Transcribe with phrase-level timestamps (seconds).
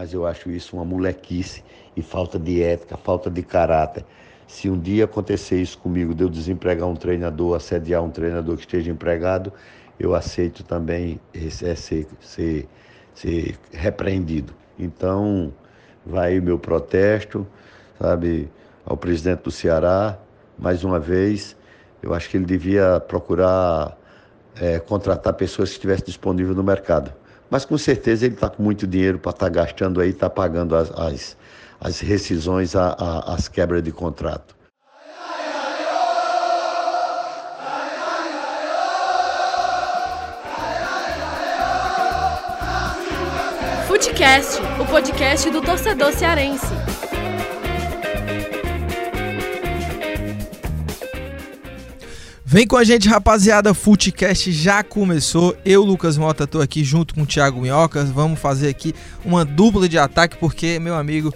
[0.00, 1.62] mas eu acho isso uma molequice
[1.94, 4.02] e falta de ética, falta de caráter.
[4.46, 8.62] Se um dia acontecer isso comigo, de eu desempregar um treinador, assediar um treinador que
[8.62, 9.52] esteja empregado,
[9.98, 12.66] eu aceito também é, ser, ser,
[13.12, 14.54] ser repreendido.
[14.78, 15.52] Então,
[16.06, 17.46] vai o meu protesto,
[18.00, 18.50] sabe,
[18.86, 20.18] ao presidente do Ceará,
[20.58, 21.54] mais uma vez,
[22.02, 23.98] eu acho que ele devia procurar
[24.58, 27.19] é, contratar pessoas que estivessem disponíveis no mercado.
[27.50, 30.76] Mas com certeza ele está com muito dinheiro para estar tá gastando aí, está pagando
[30.76, 31.36] as, as,
[31.80, 34.54] as rescisões, a, a, as quebras de contrato.
[43.88, 46.68] Futecast, o podcast do torcedor cearense.
[52.52, 53.72] Vem com a gente, rapaziada.
[53.72, 55.56] Futecast já começou.
[55.64, 58.10] Eu, Lucas Mota, tô aqui junto com o Thiago Minhocas.
[58.10, 58.92] Vamos fazer aqui
[59.24, 61.32] uma dupla de ataque, porque, meu amigo,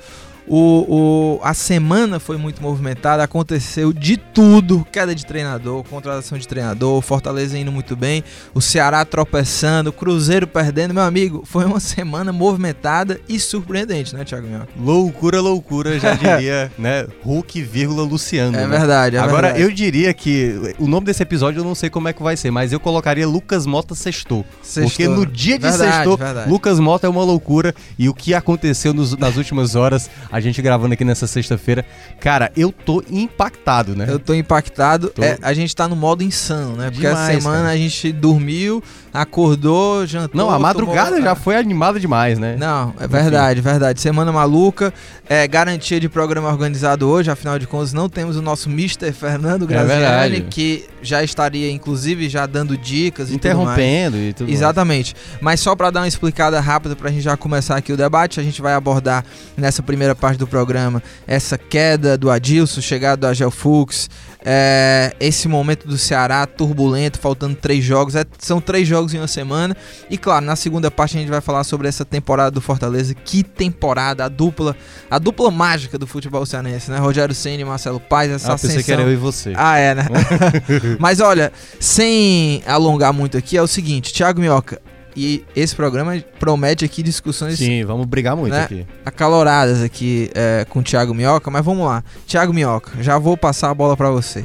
[0.47, 6.47] o, o, a semana foi muito movimentada, aconteceu de tudo: queda de treinador, contratação de
[6.47, 8.23] treinador, Fortaleza indo muito bem,
[8.55, 10.92] o Ceará tropeçando, Cruzeiro perdendo.
[10.95, 14.69] Meu amigo, foi uma semana movimentada e surpreendente, né, Thiago Minhoca?
[14.78, 17.06] Loucura, loucura, já diria, né?
[17.22, 18.56] Hulk, vírgula, Luciano.
[18.56, 18.78] É né?
[18.78, 19.62] verdade, é Agora, verdade.
[19.62, 22.50] eu diria que o nome desse episódio eu não sei como é que vai ser,
[22.50, 24.45] mas eu colocaria Lucas Mota Sextou.
[24.62, 24.84] Sextou.
[24.91, 26.50] Porque no dia de Verdade, Sextou, verdade.
[26.50, 30.61] Lucas Mota é uma loucura e o que aconteceu nos- nas últimas horas, a gente
[30.61, 31.85] gravando aqui nessa sexta-feira,
[32.19, 34.05] cara, eu tô impactado, né?
[34.09, 35.09] Eu tô impactado.
[35.11, 35.23] Tô.
[35.23, 36.91] É, a gente tá no modo insano, né?
[36.91, 37.71] Porque essa Demais, semana cara.
[37.73, 40.37] a gente dormiu, acordou, jantou.
[40.41, 42.57] Não, a madrugada tomou- já foi animada demais, né?
[42.59, 44.01] Não, é verdade, verdade.
[44.01, 44.93] Semana maluca.
[45.29, 49.12] É, garantia de programa organizado hoje, afinal de contas, não temos o nosso Mr.
[49.12, 53.79] Fernando Graziani, É que já estaria, inclusive, já dando dicas e tudo mais.
[53.79, 54.59] Interrompendo e tudo mais.
[54.59, 55.15] Exatamente.
[55.41, 58.39] Mas só para dar uma explicada rápida para a gente já começar aqui o debate,
[58.41, 59.25] a gente vai abordar
[59.57, 64.08] nessa primeira parte do programa essa queda do Adilson, chegada do Agel Fux,
[64.42, 68.16] é, esse momento do Ceará turbulento, faltando três jogos.
[68.16, 69.76] É, são três jogos em uma semana.
[70.09, 73.15] E claro, na segunda parte a gente vai falar sobre essa temporada do Fortaleza.
[73.15, 74.75] Que temporada, a dupla,
[75.10, 76.97] a dupla mágica do futebol cearense, né?
[76.97, 78.94] Rogério Ceni e Marcelo Paes, essa Ah, pensei que ascensão.
[78.94, 79.53] era eu e você.
[79.54, 80.06] Ah, é, né?
[80.99, 84.81] Mas olha, sem alongar muito aqui, é o seguinte, Thiago Minhoca,
[85.16, 88.64] e esse programa promete aqui discussões Sim, vamos brigar muito né?
[88.64, 88.86] aqui.
[89.04, 92.02] acaloradas aqui é, com o Thiago Minhoca, mas vamos lá.
[92.26, 94.44] Thiago Minhoca, já vou passar a bola pra você.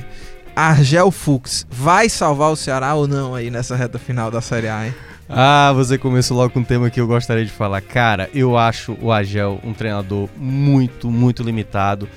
[0.56, 4.88] Argel Fux vai salvar o Ceará ou não aí nessa reta final da Série A,
[4.88, 4.94] hein?
[5.30, 7.81] Ah, você começou logo com um tema que eu gostaria de falar.
[7.81, 12.09] Cara, eu acho o Agel um treinador muito, muito limitado.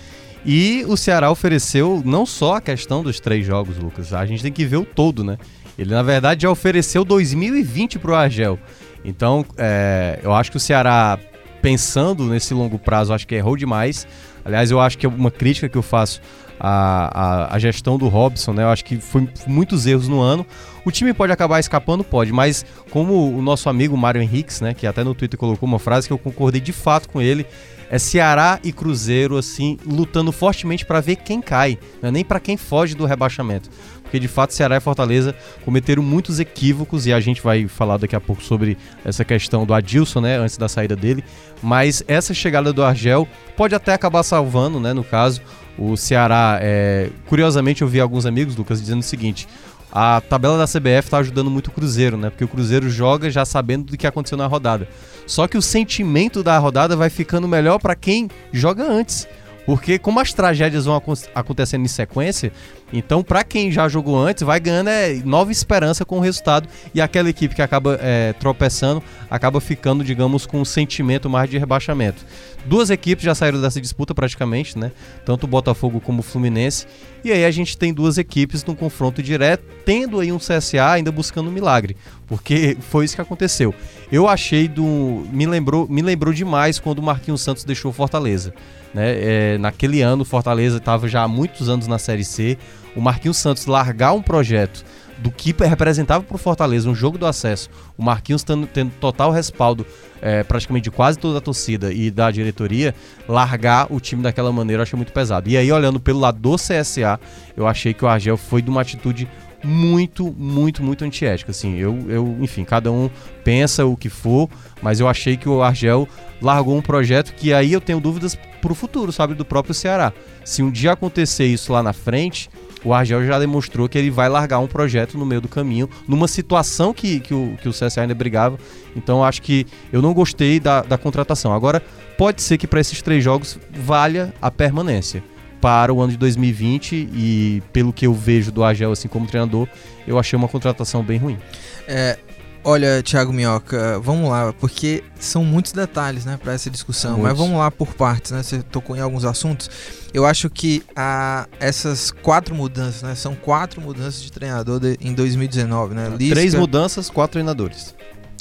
[0.45, 4.13] E o Ceará ofereceu não só a questão dos três jogos, Lucas.
[4.13, 5.37] A gente tem que ver o todo, né?
[5.83, 8.59] Ele, na verdade, já ofereceu 2020 pro Agel.
[9.05, 11.19] Então, é, eu acho que o Ceará,
[11.61, 14.07] pensando nesse longo prazo, acho que errou demais.
[14.45, 16.21] Aliás, eu acho que é uma crítica que eu faço
[16.59, 18.63] à, à, à gestão do Robson, né?
[18.63, 20.47] Eu acho que foi muitos erros no ano.
[20.85, 22.05] O time pode acabar escapando?
[22.05, 25.79] Pode, mas como o nosso amigo Mário Henriques, né, que até no Twitter colocou uma
[25.79, 27.47] frase que eu concordei de fato com ele,
[27.91, 32.41] é Ceará e Cruzeiro assim lutando fortemente para ver quem cai, não é nem para
[32.41, 33.69] quem foge do rebaixamento.
[34.13, 35.35] Porque de fato Ceará e Fortaleza
[35.65, 39.73] cometeram muitos equívocos e a gente vai falar daqui a pouco sobre essa questão do
[39.73, 41.25] Adilson, né, antes da saída dele,
[41.63, 45.41] mas essa chegada do Argel pode até acabar salvando, né, no caso,
[45.79, 47.09] o Ceará, é...
[47.27, 49.49] curiosamente eu vi alguns amigos, Lucas, dizendo o seguinte:
[49.91, 52.29] a tabela da CBF tá ajudando muito o Cruzeiro, né?
[52.29, 54.87] Porque o Cruzeiro joga já sabendo do que aconteceu na rodada.
[55.27, 59.27] Só que o sentimento da rodada vai ficando melhor para quem joga antes.
[59.65, 62.53] Porque como as tragédias vão acon- acontecendo em sequência,
[62.93, 66.69] então para quem já jogou antes, vai ganhando é, nova esperança com o resultado.
[66.95, 71.59] E aquela equipe que acaba é, tropeçando, acaba ficando, digamos, com um sentimento mais de
[71.59, 72.25] rebaixamento.
[72.65, 74.93] Duas equipes já saíram dessa disputa praticamente, né?
[75.25, 76.87] Tanto o Botafogo como o Fluminense.
[77.25, 81.11] E aí a gente tem duas equipes num confronto direto, tendo aí um CSA ainda
[81.11, 81.97] buscando um milagre.
[82.27, 83.75] Porque foi isso que aconteceu.
[84.11, 85.27] Eu achei do.
[85.33, 88.55] Me lembrou, me lembrou demais quando o Marquinhos Santos deixou Fortaleza.
[88.95, 89.55] Né?
[89.55, 92.59] É, naquele ano, o Fortaleza estava já há muitos anos na Série C.
[92.95, 94.85] O Marquinhos Santos largar um projeto
[95.19, 99.31] do que representava para o Fortaleza um jogo do acesso, o Marquinhos tendo, tendo total
[99.31, 99.87] respaldo
[100.21, 102.95] é, praticamente de quase toda a torcida e da diretoria,
[103.29, 105.49] largar o time daquela maneira eu achei muito pesado.
[105.49, 107.21] E aí, olhando pelo lado do CSA,
[107.57, 109.29] eu achei que o Argel foi de uma atitude
[109.63, 111.53] muito, muito, muito antiética.
[111.53, 113.09] Assim, eu, eu, enfim, cada um
[113.45, 114.49] pensa o que for,
[114.83, 116.09] mas eu achei que o Argel
[116.41, 120.13] largou um projeto que aí eu tenho dúvidas pro futuro, sabe, do próprio Ceará.
[120.45, 122.51] Se um dia acontecer isso lá na frente,
[122.85, 126.29] o Argel já demonstrou que ele vai largar um projeto no meio do caminho, numa
[126.29, 128.59] situação que, que, o, que o CSA ainda brigava.
[128.97, 131.53] Então acho que eu não gostei da, da contratação.
[131.53, 131.83] Agora,
[132.17, 135.23] pode ser que para esses três jogos valha a permanência
[135.61, 139.69] para o ano de 2020 e pelo que eu vejo do Argel assim como treinador,
[140.09, 141.39] eu achei uma contratação bem ruim.
[141.87, 142.19] É,
[142.65, 147.13] Olha, Thiago Minhoca, vamos lá, porque são muitos detalhes, né, para essa discussão.
[147.19, 147.31] Muitos.
[147.31, 148.43] Mas vamos lá por partes, né?
[148.43, 149.69] Você tocou em alguns assuntos.
[150.15, 155.13] Eu acho que a, essas quatro mudanças, né, são quatro mudanças de treinador de, em
[155.13, 156.09] 2019, né?
[156.17, 156.35] Lisca...
[156.37, 157.95] Três mudanças, quatro treinadores.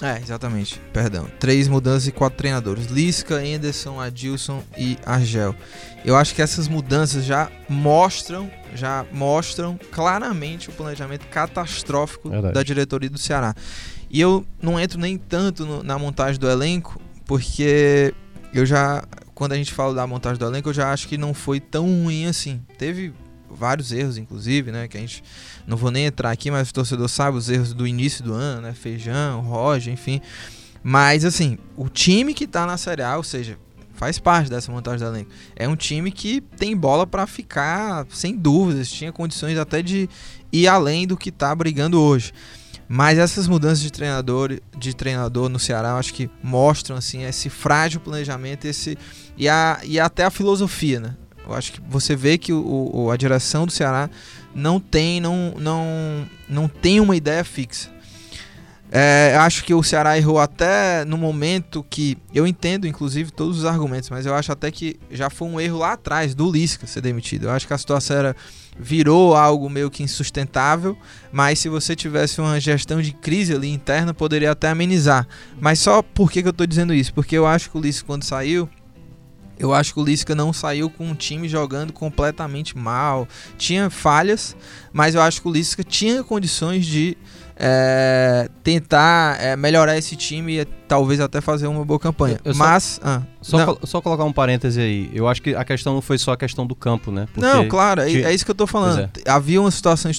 [0.03, 0.81] É, exatamente.
[0.91, 1.27] Perdão.
[1.39, 2.87] Três mudanças e quatro treinadores.
[2.87, 5.55] Lisca, Anderson, Adilson e Argel.
[6.03, 12.53] Eu acho que essas mudanças já mostram, já mostram claramente o planejamento catastrófico Verdade.
[12.53, 13.55] da diretoria do Ceará.
[14.11, 18.13] E eu não entro nem tanto no, na montagem do elenco, porque
[18.53, 19.03] eu já,
[19.33, 21.85] quando a gente fala da montagem do elenco, eu já acho que não foi tão
[21.85, 22.59] ruim assim.
[22.77, 23.13] Teve
[23.49, 24.87] vários erros, inclusive, né?
[24.89, 25.23] Que a gente
[25.65, 28.63] não vou nem entrar aqui, mas o torcedor sabe os erros do início do ano,
[28.63, 28.73] né?
[28.73, 30.19] Feijão, Roger, enfim.
[30.83, 33.57] Mas assim, o time que tá na Série A, ou seja,
[33.93, 35.31] faz parte dessa montagem do elenco.
[35.55, 40.09] É um time que tem bola para ficar, sem dúvidas, tinha condições até de
[40.51, 42.33] ir além do que tá brigando hoje.
[42.93, 47.49] Mas essas mudanças de treinador, de treinador no Ceará, eu acho que mostram assim esse
[47.49, 48.97] frágil planejamento, esse
[49.37, 51.15] e, a, e até a filosofia, né?
[51.47, 54.09] Eu acho que você vê que o, o, a direção do Ceará
[54.53, 57.89] não tem, não, não, não tem uma ideia fixa.
[58.91, 62.17] É, acho que o Ceará errou até no momento que.
[62.33, 65.77] Eu entendo, inclusive, todos os argumentos, mas eu acho até que já foi um erro
[65.77, 67.45] lá atrás do Lisca ser demitido.
[67.45, 68.35] Eu acho que a situação era
[68.81, 70.97] virou algo meio que insustentável,
[71.31, 75.27] mas se você tivesse uma gestão de crise ali interna, poderia até amenizar.
[75.59, 77.13] Mas só por que, que eu estou dizendo isso?
[77.13, 78.67] Porque eu acho que o Lisca, quando saiu,
[79.59, 83.27] eu acho que o Lisca não saiu com um time jogando completamente mal.
[83.55, 84.55] Tinha falhas,
[84.91, 87.15] mas eu acho que o Lisca tinha condições de
[87.55, 92.39] é, tentar é, melhorar esse time e talvez até fazer uma boa campanha.
[92.43, 92.99] Eu, eu Mas.
[93.01, 95.09] Só, ah, só, só, colocar um parêntese aí.
[95.13, 97.27] Eu acho que a questão não foi só a questão do campo, né?
[97.33, 98.99] Porque não, claro, é, é, isso que eu tô falando.
[98.99, 99.09] É.
[99.29, 100.11] Havia uma situação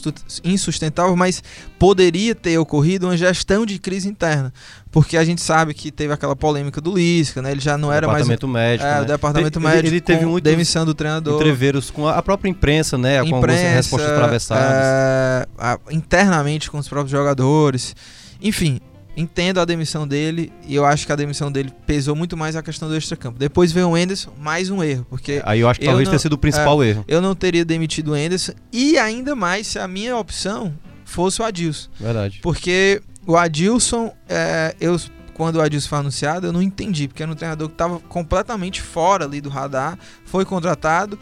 [0.43, 1.43] insustentável, mas
[1.79, 4.53] poderia ter ocorrido uma gestão de crise interna.
[4.93, 7.51] Porque a gente sabe que teve aquela polêmica do Lisca, né?
[7.51, 8.27] Ele já não era mais.
[8.27, 8.87] Departamento médico.
[8.87, 9.01] É, né?
[9.01, 9.87] o departamento ele, médico.
[9.89, 10.45] Ele teve muito.
[10.45, 11.41] Demissão do treinador.
[11.41, 13.21] Entreveros com a própria imprensa, né?
[13.21, 15.49] Com imprensa, algumas respostas atravessadas.
[15.59, 17.97] É, internamente com os próprios jogadores.
[18.43, 18.81] Enfim,
[19.17, 22.63] entendo a demissão dele e eu acho que a demissão dele pesou muito mais a
[22.63, 23.39] questão do extracampo.
[23.39, 26.19] Depois veio o Enderson, mais um erro, porque aí eu acho que talvez não, tenha
[26.19, 27.05] sido o principal é, erro.
[27.09, 30.75] Eu não teria demitido o Enderson e ainda mais se a minha opção
[31.05, 31.89] fosse o Adilson.
[31.99, 32.41] Verdade.
[32.43, 34.99] Porque o Adilson, é, eu
[35.35, 38.83] quando o Adilson foi anunciado, eu não entendi, porque era um treinador que estava completamente
[38.83, 41.19] fora ali do radar, foi contratado.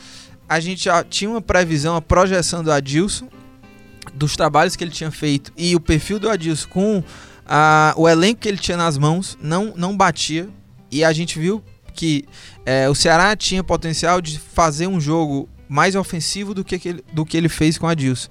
[0.49, 3.29] A gente já tinha uma previsão, a projeção do Adilson,
[4.13, 7.05] dos trabalhos que ele tinha feito e o perfil do Adilson com
[7.47, 10.49] a, o elenco que ele tinha nas mãos não, não batia.
[10.91, 11.63] E a gente viu
[11.95, 12.25] que
[12.67, 17.25] é, o Ceará tinha potencial de fazer um jogo mais ofensivo do que, ele, do
[17.25, 18.29] que ele fez com o Adilson.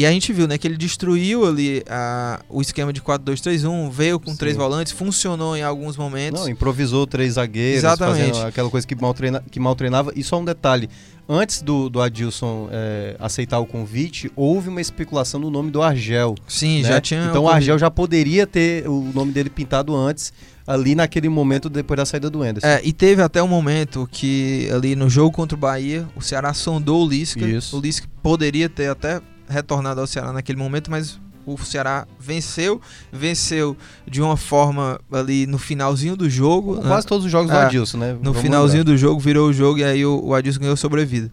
[0.00, 4.18] E a gente viu, né, que ele destruiu ali a, o esquema de 4-2-3-1, veio
[4.18, 4.36] com Sim.
[4.38, 6.40] três volantes, funcionou em alguns momentos.
[6.40, 8.40] Não, improvisou três zagueiros, Exatamente.
[8.40, 10.10] aquela coisa que mal, treina, que mal treinava.
[10.16, 10.88] E só um detalhe,
[11.28, 16.34] antes do, do Adilson é, aceitar o convite, houve uma especulação no nome do Argel.
[16.48, 16.88] Sim, né?
[16.88, 17.26] já tinha.
[17.26, 20.32] Então o Argel já poderia ter o nome dele pintado antes
[20.66, 22.66] ali naquele momento depois da saída do Enderson.
[22.66, 26.54] É, e teve até um momento que ali no jogo contra o Bahia, o Ceará
[26.54, 27.46] sondou o Lisca.
[27.46, 27.76] Isso.
[27.76, 32.80] O Lisca poderia ter até retornado ao Ceará naquele momento, mas o Ceará venceu,
[33.12, 33.76] venceu
[34.06, 36.76] de uma forma ali no finalzinho do jogo.
[36.76, 36.82] Né?
[36.88, 38.12] Quase todos os jogos do é, Adilson, né?
[38.12, 38.92] No Vamos finalzinho lembrar.
[38.94, 41.30] do jogo, virou o jogo e aí o, o Adilson ganhou sobrevida.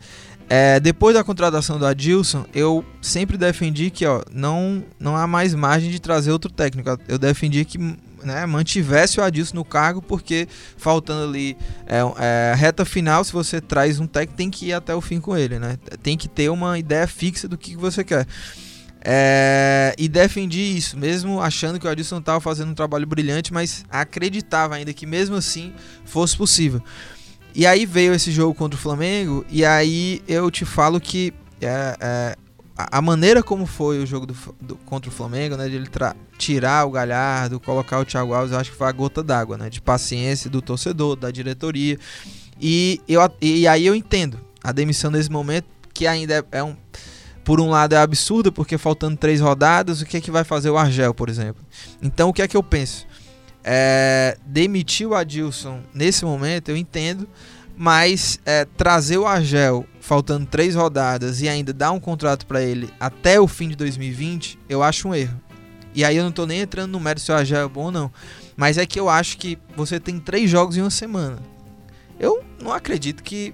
[0.50, 5.53] É, depois da contratação do Adilson, eu sempre defendi que ó, não, não há mais
[5.53, 6.97] margem de trazer outro técnico.
[7.07, 7.77] Eu defendi que
[8.27, 11.57] né, mantivesse o Adilson no cargo, porque faltando ali
[11.88, 15.19] é, é, reta final, se você traz um técnico, tem que ir até o fim
[15.19, 15.77] com ele, né?
[16.03, 18.27] Tem que ter uma ideia fixa do que você quer.
[19.01, 23.86] É, e defendi isso, mesmo achando que o Adilson estava fazendo um trabalho brilhante, mas
[23.89, 26.84] acreditava ainda que mesmo assim fosse possível.
[27.55, 31.98] E aí veio esse jogo contra o Flamengo, e aí eu te falo que é,
[32.00, 32.36] é,
[32.77, 35.89] a maneira como foi o jogo do, do, contra o Flamengo, né, de ele
[36.38, 39.69] tirar o Galhardo, colocar o Thiago Alves, eu acho que foi a gota d'água, né,
[39.69, 41.98] de paciência do torcedor, da diretoria.
[42.62, 46.75] E, eu, e aí eu entendo a demissão nesse momento, que ainda é, é um.
[47.43, 50.69] Por um lado é absurda, porque faltando três rodadas, o que é que vai fazer
[50.69, 51.63] o Argel, por exemplo?
[52.01, 53.07] Então o que é que eu penso?
[53.63, 57.27] É, demitir o Adilson nesse momento, eu entendo,
[57.77, 62.89] Mas é, trazer o Argel faltando três rodadas e ainda dar um contrato para ele
[63.00, 65.39] até o fim de 2020, eu acho um erro.
[65.93, 67.91] E aí eu não tô nem entrando no mérito se o Argel é bom ou
[67.91, 68.12] não.
[68.55, 71.38] Mas é que eu acho que você tem três jogos em uma semana.
[72.19, 73.53] Eu não acredito que.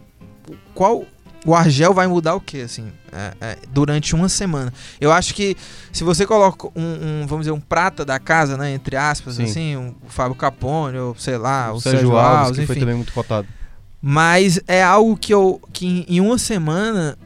[0.73, 1.05] Qual.
[1.45, 4.73] O Argel vai mudar o que, assim, é, é, durante uma semana.
[5.01, 5.57] Eu acho que
[5.91, 9.43] se você coloca um, um, vamos dizer, um prata da casa, né, entre aspas, Sim.
[9.43, 12.63] assim, um, o Fábio Capone, ou sei lá, o, o Sérgio, Sérgio Alves, Alves, que
[12.63, 12.73] enfim.
[12.73, 13.45] foi também muito cotado.
[14.05, 17.17] Mas é algo que eu que em uma semana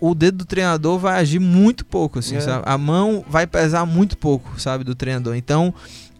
[0.00, 2.40] o dedo do treinador vai agir muito pouco, assim, É.
[2.40, 2.64] sabe?
[2.66, 5.36] A mão vai pesar muito pouco, sabe, do treinador.
[5.36, 5.72] Então,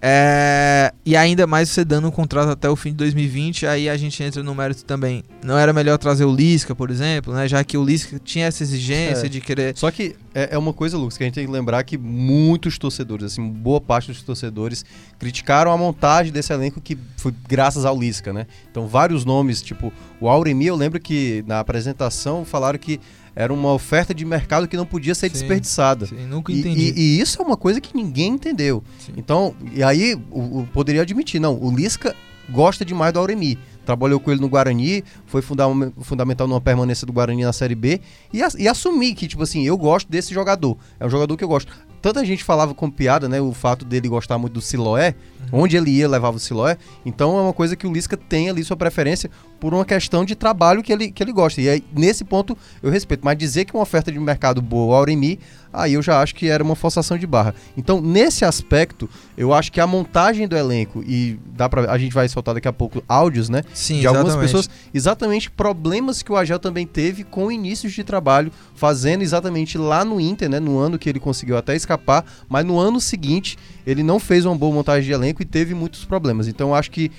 [0.04, 0.92] é...
[1.06, 4.20] e ainda mais você dando um contrato até o fim de 2020, aí a gente
[4.20, 5.22] entra no mérito também.
[5.44, 7.46] Não era melhor trazer o Lisca, por exemplo, né?
[7.46, 9.28] Já que o Lisca tinha essa exigência É.
[9.28, 11.84] de querer Só que é, é uma coisa, Lucas, que a gente tem que lembrar
[11.84, 14.84] que muitos torcedores, assim, boa parte dos torcedores
[15.20, 18.46] criticaram a montagem desse elenco que foi graças ao Lisca, né?
[18.70, 23.00] Então, vários nomes, tipo o Auremi, eu lembro que na apresentação falaram que
[23.34, 25.32] era uma oferta de mercado que não podia ser Sim.
[25.32, 26.04] desperdiçada.
[26.04, 26.92] Assim, nunca E, entendi.
[26.96, 28.82] e- e isso é uma coisa que ninguém entendeu.
[28.98, 29.12] Sim.
[29.16, 32.14] Então, e aí o, o- poderia admitir, não, o Lisca
[32.50, 33.58] gosta demais do Auremi.
[33.84, 35.64] Trabalhou com ele no Guarani, foi funda-
[36.02, 38.00] fundamental numa permanência do Guarani na Série B
[38.32, 40.76] e, as- e assumir que, tipo assim, eu gosto desse jogador.
[41.00, 41.72] É um jogador que eu gosto.
[42.00, 45.14] Tanta gente falava com piada, né, o fato dele gostar muito do Siloé,
[45.52, 46.76] onde ele ia levava o Siloé.
[47.06, 49.30] Então é uma coisa que o Lisca tem ali sua preferência
[49.62, 51.60] por uma questão de trabalho que ele, que ele gosta.
[51.60, 53.20] E aí, nesse ponto eu respeito.
[53.24, 55.38] Mas dizer que uma oferta de mercado boa, o Auremi,
[55.72, 57.54] aí eu já acho que era uma forçação de barra.
[57.76, 62.12] Então, nesse aspecto, eu acho que a montagem do elenco, e dá pra, a gente
[62.12, 63.62] vai soltar daqui a pouco áudios, né?
[63.72, 64.48] Sim, de algumas exatamente.
[64.48, 70.04] pessoas, exatamente problemas que o Agel também teve com inícios de trabalho, fazendo exatamente lá
[70.04, 70.58] no Inter, né?
[70.58, 74.56] No ano que ele conseguiu até escapar, mas no ano seguinte ele não fez uma
[74.56, 76.48] boa montagem de elenco e teve muitos problemas.
[76.48, 77.12] Então eu acho que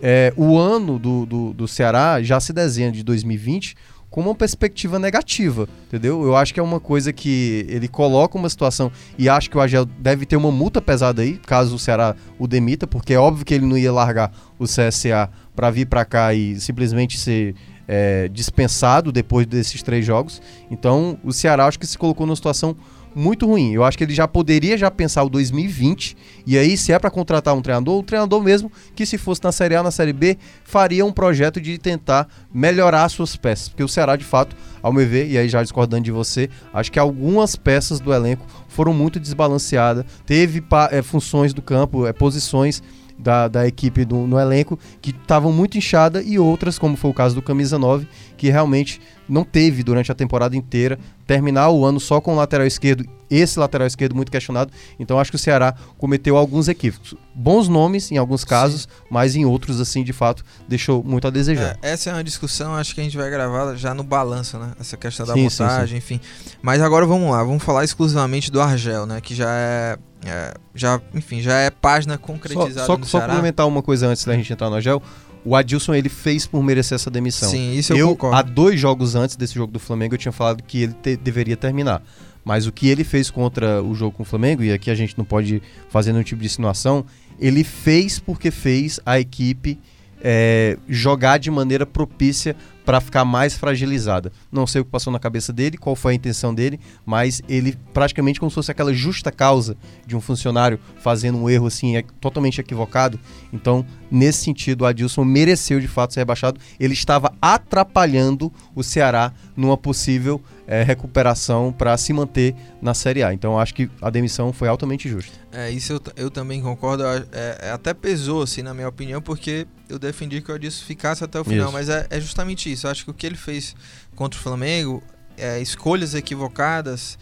[0.00, 3.76] é, o ano do, do, do Ceará já se desenha de 2020
[4.10, 6.22] com uma perspectiva negativa, entendeu?
[6.22, 9.60] Eu acho que é uma coisa que ele coloca uma situação e acho que o
[9.60, 13.44] Agel deve ter uma multa pesada aí, caso o Ceará o demita, porque é óbvio
[13.44, 17.54] que ele não ia largar o CSA para vir para cá e simplesmente ser
[17.86, 20.40] é, dispensado depois desses três jogos.
[20.70, 22.76] Então o Ceará acho que se colocou numa situação
[23.18, 23.72] muito ruim.
[23.72, 27.10] Eu acho que ele já poderia já pensar o 2020 e aí se é para
[27.10, 30.38] contratar um treinador, o treinador mesmo que se fosse na Série A, na Série B,
[30.64, 35.06] faria um projeto de tentar melhorar suas peças, porque o Ceará de fato, ao meu
[35.06, 39.18] ver, e aí já discordando de você, acho que algumas peças do elenco foram muito
[39.18, 42.82] desbalanceadas, teve eh, funções do campo, eh, posições
[43.18, 47.14] da, da equipe do- no elenco que estavam muito inchadas e outras, como foi o
[47.14, 48.06] caso do Camisa 9,
[48.36, 50.98] que realmente não teve durante a temporada inteira.
[51.26, 54.72] Terminar o ano só com o lateral esquerdo, esse lateral esquerdo muito questionado.
[54.98, 57.14] Então acho que o Ceará cometeu alguns equívocos.
[57.34, 61.78] Bons nomes em alguns casos, mas em outros, assim, de fato, deixou muito a desejar.
[61.82, 64.72] É, essa é uma discussão, acho que a gente vai gravar já no balanço, né?
[64.80, 66.20] Essa questão da Sim, sim, montagem, enfim.
[66.62, 69.20] Mas agora vamos lá, vamos falar exclusivamente do Argel, né?
[69.20, 73.34] Que já é, é- já, enfim, já é página Só, concretizada só, no só Ceará.
[73.34, 75.02] complementar uma coisa antes da gente entrar no Agel.
[75.44, 77.48] O Adilson ele fez por merecer essa demissão.
[77.48, 78.36] Sim, isso eu, eu, concordo.
[78.36, 81.56] há dois jogos antes desse jogo do Flamengo, eu tinha falado que ele te- deveria
[81.56, 82.02] terminar.
[82.44, 85.16] Mas o que ele fez contra o jogo com o Flamengo, e aqui a gente
[85.18, 87.04] não pode fazer nenhum tipo de insinuação,
[87.38, 89.78] ele fez porque fez a equipe
[90.22, 92.56] é, jogar de maneira propícia
[92.88, 94.32] para ficar mais fragilizada.
[94.50, 97.76] Não sei o que passou na cabeça dele, qual foi a intenção dele, mas ele
[97.92, 99.76] praticamente como se fosse aquela justa causa
[100.06, 103.20] de um funcionário fazendo um erro assim é, totalmente equivocado.
[103.52, 106.58] Então, nesse sentido, o Adilson mereceu de fato ser rebaixado.
[106.80, 113.32] Ele estava atrapalhando o Ceará numa possível é, recuperação para se manter na Série A.
[113.32, 115.32] Então, acho que a demissão foi altamente justa.
[115.50, 117.02] É, isso eu, eu também concordo.
[117.04, 121.24] É, é até pesou, assim, na minha opinião, porque eu defendi que o Adilson ficasse
[121.24, 121.68] até o final.
[121.68, 121.72] Isso.
[121.72, 122.86] Mas é, é justamente isso.
[122.86, 123.74] Eu acho que o que ele fez
[124.14, 125.02] contra o Flamengo,
[125.38, 127.18] é, escolhas equivocadas,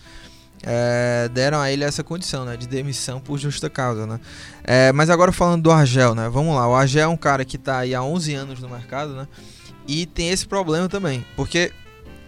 [0.64, 2.56] é, deram a ele essa condição, né?
[2.56, 4.18] De demissão por justa causa, né?
[4.64, 6.28] É, mas agora falando do Argel, né?
[6.28, 6.68] Vamos lá.
[6.68, 9.28] O Argel é um cara que tá aí há 11 anos no mercado, né?
[9.86, 11.24] E tem esse problema também.
[11.36, 11.70] Porque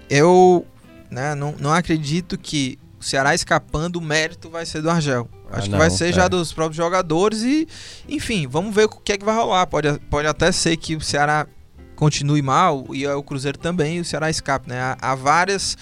[0.09, 0.65] eu
[1.11, 5.29] né, não, não acredito que o Ceará escapando, o mérito vai ser do Argel.
[5.51, 6.13] Ah, Acho que não, vai ser é.
[6.13, 7.67] já dos próprios jogadores e,
[8.09, 9.67] enfim, vamos ver o que é que vai rolar.
[9.67, 11.47] Pode, pode até ser que o Ceará
[11.97, 14.81] continue mal e o Cruzeiro também e o Ceará escape, né?
[14.81, 15.77] Há, há várias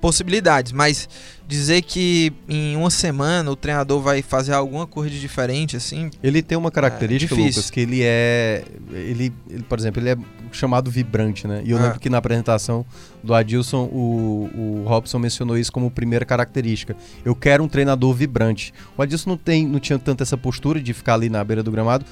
[0.00, 1.08] possibilidades, mas
[1.46, 6.42] dizer que em uma semana o treinador vai fazer alguma coisa de diferente, assim, Ele
[6.42, 7.38] tem uma característica, É.
[7.38, 8.64] Lucas, que ele é.
[8.90, 10.16] Ele, ele, por exemplo, ele é
[10.56, 11.62] chamado vibrante, né?
[11.64, 11.82] E eu É.
[11.82, 12.84] lembro que na apresentação
[13.22, 16.96] do Adilson, o, o Robson mencionou isso como primeira característica.
[17.24, 18.72] Eu quero um treinador vibrante.
[18.96, 21.70] O Adilson não, tem, não tinha tanto essa postura de ficar ali na beira do
[21.70, 22.04] gramado.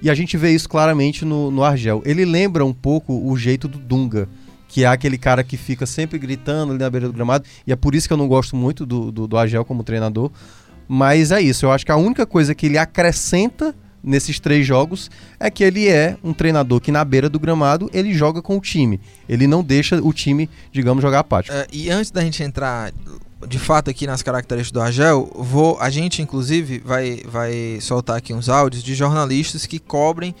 [0.00, 2.02] E a gente vê isso claramente no, no Argel.
[2.04, 4.28] Ele lembra um pouco o jeito do Dunga,
[4.68, 7.44] que é aquele cara que fica sempre gritando ali na beira do gramado.
[7.66, 10.30] E é por isso que eu não gosto muito do, do, do Argel como treinador.
[10.86, 15.10] Mas é isso, eu acho que a única coisa que ele acrescenta nesses três jogos
[15.38, 18.60] é que ele é um treinador que na beira do gramado ele joga com o
[18.60, 19.00] time.
[19.28, 21.54] Ele não deixa o time, digamos, jogar apático.
[21.54, 22.92] É, e antes da gente entrar
[23.46, 28.34] de fato aqui nas características do Argel, vou, a gente inclusive vai, vai soltar aqui
[28.34, 30.34] uns áudios de jornalistas que cobrem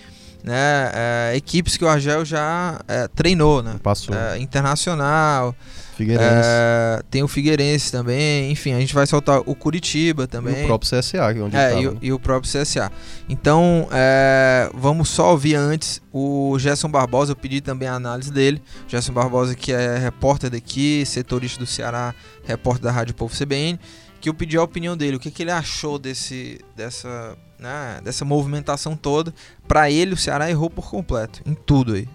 [0.44, 3.76] né, é, equipes que o Argel já é, treinou, né?
[3.82, 4.14] Passou.
[4.14, 5.54] É, internacional,
[5.96, 6.30] Figueirense.
[6.48, 10.60] é, tem o Figueirense também, enfim, a gente vai soltar o Curitiba também.
[10.60, 12.50] E o próprio CSA, que é onde É, ele e, tava, o- e o próprio
[12.52, 12.90] CSA.
[13.28, 18.62] Então, é, vamos só ouvir antes o Gerson Barbosa, eu pedi também a análise dele.
[18.86, 22.14] Gerson Barbosa, que é repórter daqui, setorista do Ceará,
[22.44, 23.78] repórter da Rádio Povo CBN,
[24.20, 28.24] que eu pedi a opinião dele, o que, que ele achou desse, dessa, né, dessa
[28.24, 29.34] movimentação toda.
[29.66, 32.08] Pra ele, o Ceará errou por completo, em tudo aí.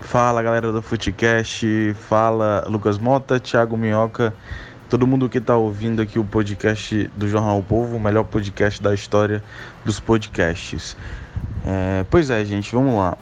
[0.00, 4.34] Fala galera do Footcast, fala Lucas Mota, Thiago Minhoca,
[4.90, 8.82] todo mundo que tá ouvindo aqui o podcast do Jornal o Povo, o melhor podcast
[8.82, 9.42] da história
[9.84, 10.96] dos podcasts.
[11.64, 13.16] É, pois é, gente, vamos lá.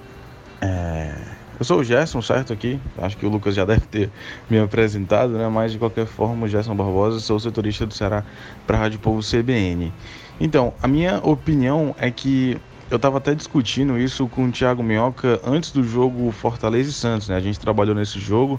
[0.63, 1.15] É,
[1.59, 2.81] eu sou o Gerson, certo aqui?
[2.97, 4.11] Acho que o Lucas já deve ter
[4.49, 5.47] me apresentado, né?
[5.49, 8.25] Mas de qualquer forma, o Gerson Barbosa, sou setorista do Ceará
[8.67, 9.93] para a Rádio Povo CBN.
[10.41, 12.57] Então, a minha opinião é que
[12.91, 17.29] eu estava até discutindo isso com o Thiago Minhoca antes do jogo Fortaleza e Santos,
[17.29, 17.37] né?
[17.37, 18.59] A gente trabalhou nesse jogo.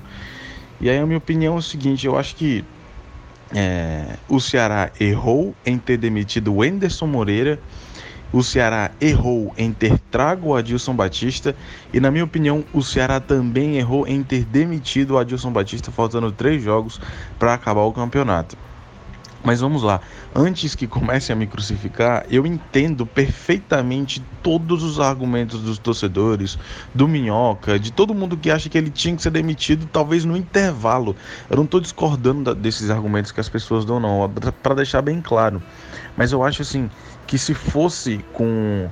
[0.79, 2.63] E aí a minha opinião é o seguinte, eu acho que
[3.53, 7.59] é, o Ceará errou em ter demitido o Enderson Moreira,
[8.31, 11.53] o Ceará errou em ter trago o Adilson Batista
[11.91, 16.31] e, na minha opinião, o Ceará também errou em ter demitido o Adilson Batista faltando
[16.31, 17.01] três jogos
[17.37, 18.55] para acabar o campeonato.
[19.43, 19.99] Mas vamos lá,
[20.35, 26.59] antes que comecem a me crucificar, eu entendo perfeitamente todos os argumentos dos torcedores,
[26.93, 30.37] do Minhoca, de todo mundo que acha que ele tinha que ser demitido, talvez no
[30.37, 31.15] intervalo.
[31.49, 34.31] Eu não estou discordando da- desses argumentos que as pessoas dão, não,
[34.61, 35.61] para deixar bem claro.
[36.15, 36.89] Mas eu acho assim
[37.25, 38.89] que se fosse com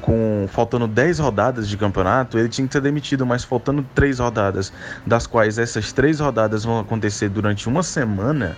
[0.00, 4.72] com faltando 10 rodadas de campeonato, ele tinha que ser demitido, mas faltando 3 rodadas,
[5.06, 8.56] das quais essas 3 rodadas vão acontecer durante uma semana,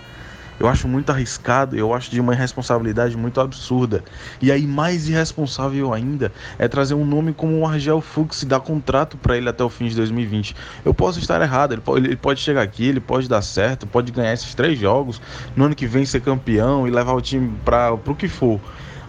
[0.59, 4.03] eu acho muito arriscado, eu acho de uma irresponsabilidade muito absurda.
[4.41, 8.59] E aí, mais irresponsável ainda é trazer um nome como o Argel Fux e dar
[8.59, 10.55] contrato para ele até o fim de 2020.
[10.85, 14.53] Eu posso estar errado, ele pode, chegar aqui, ele pode dar certo, pode ganhar esses
[14.53, 15.21] três jogos,
[15.55, 18.59] no ano que vem ser campeão e levar o time para o que for.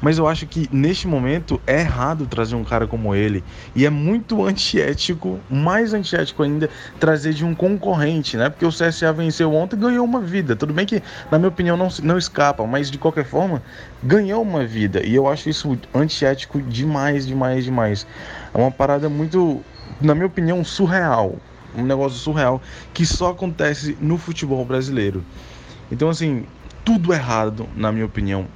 [0.04, 3.42] Mas eu acho que neste momento é errado trazer um cara como ele.
[3.74, 6.68] E é muito antiético, mais antiético ainda,
[7.00, 8.50] trazer de um concorrente, né?
[8.50, 10.54] Porque o CSA venceu ontem e ganhou uma vida.
[10.54, 13.62] Tudo bem que, na minha opinião, não, não escapa, mas de qualquer forma,
[14.02, 15.02] ganhou uma vida.
[15.02, 18.06] E eu acho isso antiético demais, demais, demais.
[18.52, 19.64] É uma parada muito,
[20.02, 21.36] na minha opinião, surreal.
[21.74, 22.60] Um negócio surreal
[22.92, 25.24] que só acontece no futebol brasileiro.
[25.90, 26.44] Então, assim,
[26.84, 28.46] tudo errado, na minha opinião,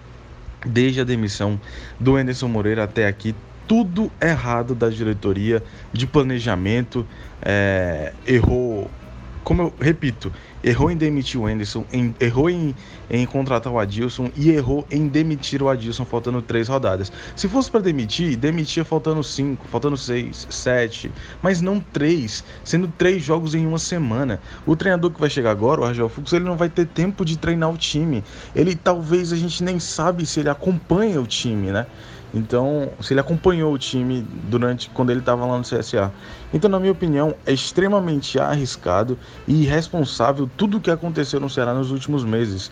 [0.69, 1.61] desde a demissão
[1.99, 3.35] do Anderson Moreira até aqui,
[3.67, 7.07] tudo errado da diretoria de planejamento,
[7.43, 8.91] é, errou,
[9.49, 10.31] como eu repito,
[10.63, 12.75] errou em demitir o Anderson, em- errou em,
[13.09, 17.11] em contratar o Adilson e errou em demitir o Adilson faltando três rodadas.
[17.35, 23.23] Se fosse para demitir, demitia faltando cinco, faltando seis, sete, mas não três, sendo três
[23.23, 24.43] jogos em uma semana.
[24.67, 27.39] O treinador que vai chegar agora, o Argel Fux, ele não vai ter tempo de
[27.39, 28.23] treinar o time.
[28.55, 31.87] Ele talvez a gente nem sabe se ele acompanha o time, né?
[32.33, 36.13] Então, se ele acompanhou o time durante quando ele estava lá no CSA.
[36.53, 41.73] Então, na minha opinião, é extremamente arriscado e irresponsável tudo o que aconteceu no Ceará
[41.73, 42.71] nos últimos meses.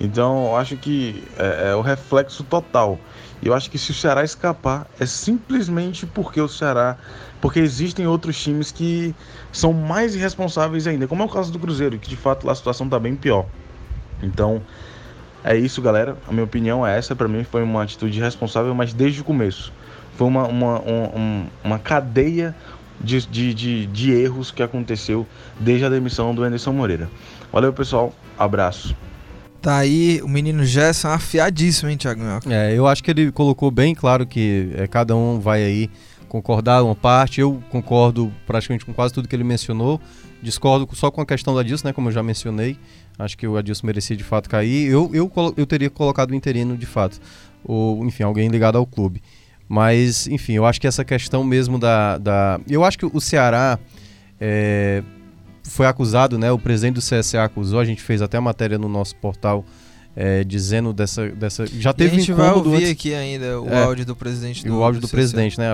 [0.00, 2.98] Então, eu acho que é, é o reflexo total.
[3.40, 6.96] E eu acho que se o Ceará escapar, é simplesmente porque o Ceará.
[7.40, 9.14] Porque existem outros times que
[9.52, 12.56] são mais irresponsáveis ainda, como é o caso do Cruzeiro, que de fato lá a
[12.56, 13.46] situação está bem pior.
[14.22, 14.60] Então,
[15.44, 16.16] é isso, galera.
[16.26, 17.14] A minha opinião é essa.
[17.14, 19.72] Para mim foi uma atitude responsável, mas desde o começo.
[20.16, 22.54] Foi uma, uma, um- um- uma cadeia
[23.00, 25.26] de, de, de, de erros que aconteceu
[25.60, 27.08] desde a demissão do Anderson Moreira.
[27.52, 28.12] Valeu, pessoal.
[28.36, 28.94] Abraço.
[29.62, 32.52] Tá aí o menino Gerson afiadíssimo, hein, Thiago Minhoca?
[32.52, 35.90] É, eu acho que ele colocou bem claro que é, cada um vai aí
[36.28, 37.40] concordar uma parte.
[37.40, 40.00] Eu concordo praticamente com quase tudo que ele mencionou.
[40.42, 41.92] Discordo só com a questão do Adilson, né?
[41.92, 42.78] Como eu já mencionei.
[43.18, 44.88] Acho que o Adilson merecia de fato cair.
[44.88, 47.18] Eu, eu, eu teria colocado o interino de fato.
[47.64, 49.20] Ou, enfim, alguém ligado ao clube.
[49.68, 52.16] Mas, enfim, eu acho que essa questão mesmo da.
[52.18, 52.60] da...
[52.68, 53.78] Eu acho que o Ceará
[54.40, 55.02] é,
[55.64, 56.50] foi acusado, né?
[56.52, 59.64] O presidente do CSA acusou, a gente fez até a matéria no nosso portal
[60.16, 61.66] é, dizendo dessa, dessa.
[61.66, 63.82] Já E a teve gente vai ouvir antes- aqui ainda o É.
[63.84, 65.16] áudio do presidente do o áudio do, CCA.
[65.16, 65.66] presidente, né?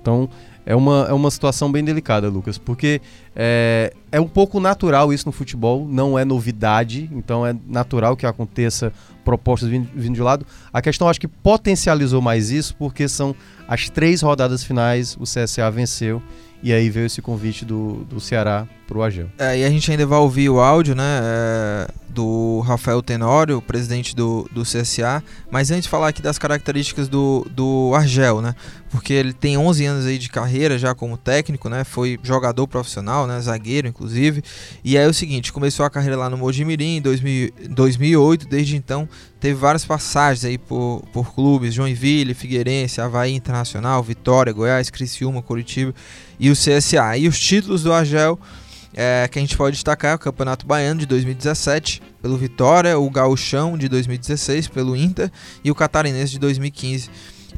[0.00, 0.28] Então
[0.64, 3.00] é uma, é uma situação bem delicada, Lucas, porque
[3.34, 8.26] é, é um pouco natural isso no futebol, não é novidade, então é natural que
[8.26, 8.92] aconteça
[9.24, 10.46] propostas vindo, vindo de lado.
[10.72, 13.34] A questão acho que potencializou mais isso porque são
[13.66, 16.22] as três rodadas finais, o CSA venceu
[16.62, 19.28] e aí veio esse convite do, do Ceará pro Agel.
[19.38, 24.16] É, e a gente ainda vai ouvir o áudio, né, é, do Rafael Tenório, presidente
[24.16, 28.54] do, do CSA, mas antes de falar aqui das características do, do Argel, né,
[28.90, 33.28] porque ele tem 11 anos aí de carreira já como técnico, né, foi jogador profissional,
[33.28, 34.42] né, zagueiro inclusive,
[34.84, 38.76] e aí é o seguinte, começou a carreira lá no Mojimirim em 2000 2008, desde
[38.76, 45.40] então teve várias passagens aí por, por clubes, Joinville, Figueirense, Havaí Internacional, Vitória, Goiás, Criciúma,
[45.40, 45.94] Curitiba
[46.40, 47.16] e o CSA.
[47.18, 48.40] E os títulos do Argel
[48.94, 53.08] é, que a gente pode destacar é o Campeonato Baiano de 2017 pelo Vitória, o
[53.08, 55.30] Gauchão de 2016 pelo Inter
[55.62, 57.08] e o Catarinense de 2015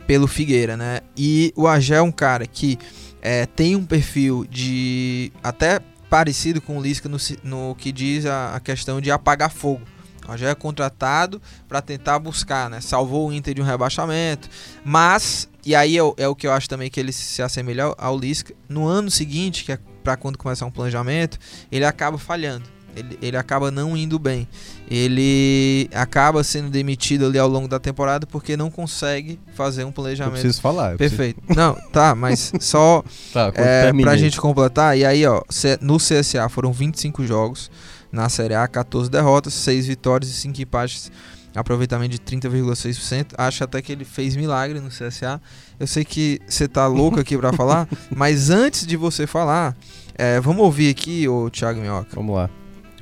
[0.06, 1.00] pelo Figueira, né?
[1.16, 2.78] E o Agé é um cara que
[3.22, 8.56] é, tem um perfil de até parecido com o Lisca no, no que diz a,
[8.56, 9.82] a questão de apagar fogo.
[10.28, 12.80] O Agé é contratado para tentar buscar, né?
[12.80, 14.48] Salvou o Inter de um rebaixamento,
[14.84, 17.84] mas e aí é, o- é o que eu acho também que ele se assemelha
[17.84, 18.52] ao, ao Lisca.
[18.68, 21.38] No ano seguinte, que é para quando começar um planejamento,
[21.70, 22.64] ele acaba falhando.
[22.94, 24.46] Ele, ele acaba não indo bem.
[24.90, 29.92] Ele acaba sendo demitido ali ao longo da temporada porque não consegue fazer um Eu
[29.92, 30.92] planejamento preciso falar.
[30.92, 31.42] eu preciso- perfeito.
[31.56, 34.96] Não, tá, mas só Tá, é, pra gente completar.
[34.98, 35.42] E aí, ó,
[35.80, 37.70] no CSA foram 25 jogos.
[38.10, 41.10] Na Série A, 14 derrotas, 6 vitórias e 5 empates.
[41.54, 43.34] Aproveitamento de 30,6%.
[43.36, 45.40] Acho até que ele fez milagre no CSA.
[45.78, 49.76] Eu sei que você tá louco aqui pra falar, mas antes de você falar,
[50.14, 52.50] é, vamos ouvir aqui, o Thiago Minhoca, Vamos lá.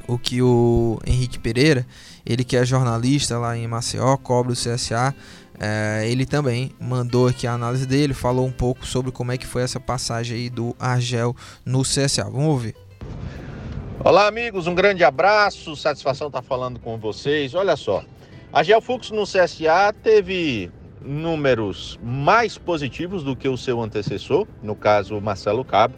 [0.07, 1.87] o que o Henrique Pereira,
[2.27, 5.15] ele que é jornalista lá em Maceió, cobre o CSA,
[5.63, 9.47] é, ele também mandou aqui a análise dele, falou um pouco sobre como é que
[9.47, 12.25] foi essa passagem aí do Argel no CSA.
[12.25, 12.75] Vamos ouvir.
[14.03, 17.55] Olá, amigos, um grande abraço, satisfação estar falando com vocês.
[17.55, 18.03] Olha só,
[18.53, 25.21] a Geofux no CSA teve números mais positivos do que o seu antecessor, no caso
[25.21, 25.95] Marcelo Cabo.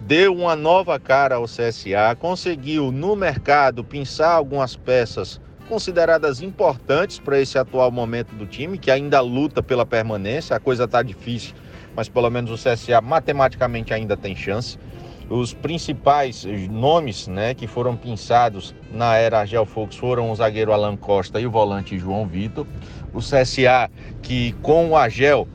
[0.00, 7.40] Deu uma nova cara ao CSA, conseguiu no mercado pinçar algumas peças consideradas importantes para
[7.40, 10.54] esse atual momento do time, que ainda luta pela permanência.
[10.54, 11.54] A coisa está difícil,
[11.96, 14.78] mas pelo menos o CSA matematicamente ainda tem chance
[15.32, 20.96] os principais nomes né, que foram pinçados na era Argel Fox foram o zagueiro Alan
[20.96, 22.66] Costa e o volante João Vitor.
[23.14, 23.90] O CSA,
[24.20, 25.48] que com o Argel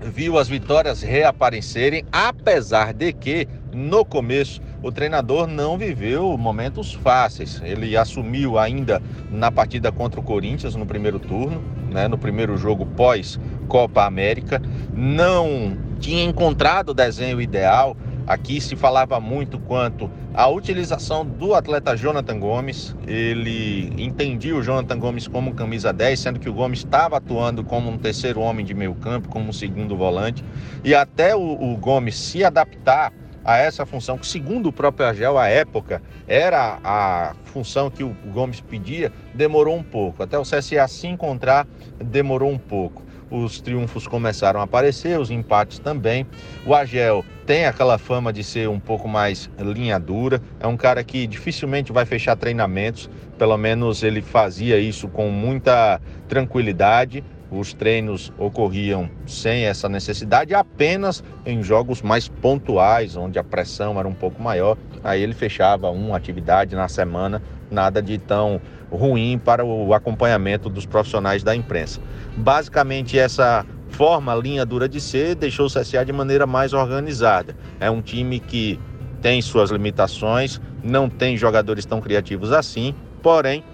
[0.00, 7.60] viu as vitórias reaparecerem, apesar de que no começo o treinador não viveu momentos fáceis.
[7.62, 12.86] Ele assumiu ainda na partida contra o Corinthians no primeiro turno, né, no primeiro jogo
[12.86, 14.60] pós Copa América,
[14.92, 17.96] não tinha encontrado o desenho ideal.
[18.32, 22.96] Aqui se falava muito quanto à utilização do atleta Jonathan Gomes.
[23.06, 27.90] Ele entendia o Jonathan Gomes como camisa 10, sendo que o Gomes estava atuando como
[27.90, 30.42] um terceiro homem de meio campo, como um segundo volante.
[30.82, 33.12] E até o, o Gomes se adaptar
[33.44, 38.16] a essa função, que segundo o próprio Agel, à época, era a função que o
[38.32, 40.22] Gomes pedia, demorou um pouco.
[40.22, 41.66] Até o CSA se encontrar,
[42.02, 43.02] demorou um pouco.
[43.32, 46.26] Os triunfos começaram a aparecer, os empates também.
[46.66, 51.02] O Agel tem aquela fama de ser um pouco mais linha dura, é um cara
[51.02, 57.24] que dificilmente vai fechar treinamentos, pelo menos ele fazia isso com muita tranquilidade.
[57.50, 64.08] Os treinos ocorriam sem essa necessidade, apenas em jogos mais pontuais, onde a pressão era
[64.08, 64.76] um pouco maior.
[65.02, 68.60] Aí ele fechava uma atividade na semana, nada de tão
[68.92, 72.00] ruim para o acompanhamento dos profissionais da imprensa.
[72.36, 77.56] Basicamente, essa forma linha dura de ser deixou o CSA de maneira mais organizada.
[77.80, 78.78] É um time que
[79.20, 83.64] tem suas limitações, não tem jogadores tão criativos assim, porém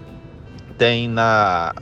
[0.77, 1.73] tem na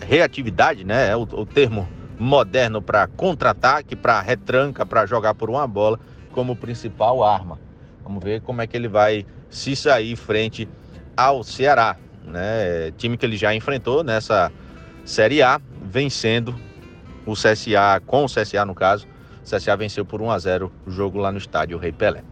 [0.00, 1.10] reatividade, né?
[1.10, 5.98] É o, o termo moderno para contra-ataque, para retranca, para jogar por uma bola
[6.30, 7.58] como principal arma.
[8.02, 10.68] Vamos ver como é que ele vai se sair frente
[11.16, 12.92] ao Ceará, né?
[12.96, 14.50] Time que ele já enfrentou nessa
[15.04, 16.54] Série A, vencendo
[17.26, 19.06] o CSA, com o CSA no caso.
[19.40, 22.22] O CSA venceu por 1 a 0 o jogo lá no estádio Rei Pelé.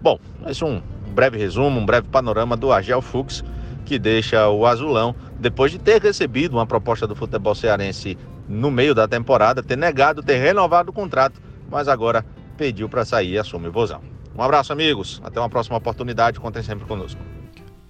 [0.00, 3.42] Bom, esse é um breve resumo, um breve panorama do Argel Fux,
[3.84, 8.16] que deixa o Azulão, depois de ter recebido uma proposta do futebol cearense
[8.48, 12.24] no meio da temporada, ter negado, ter renovado o contrato, mas agora
[12.56, 14.00] pediu para sair e assume o vozão.
[14.36, 15.20] Um abraço, amigos.
[15.24, 16.40] Até uma próxima oportunidade.
[16.40, 17.20] Contem sempre conosco.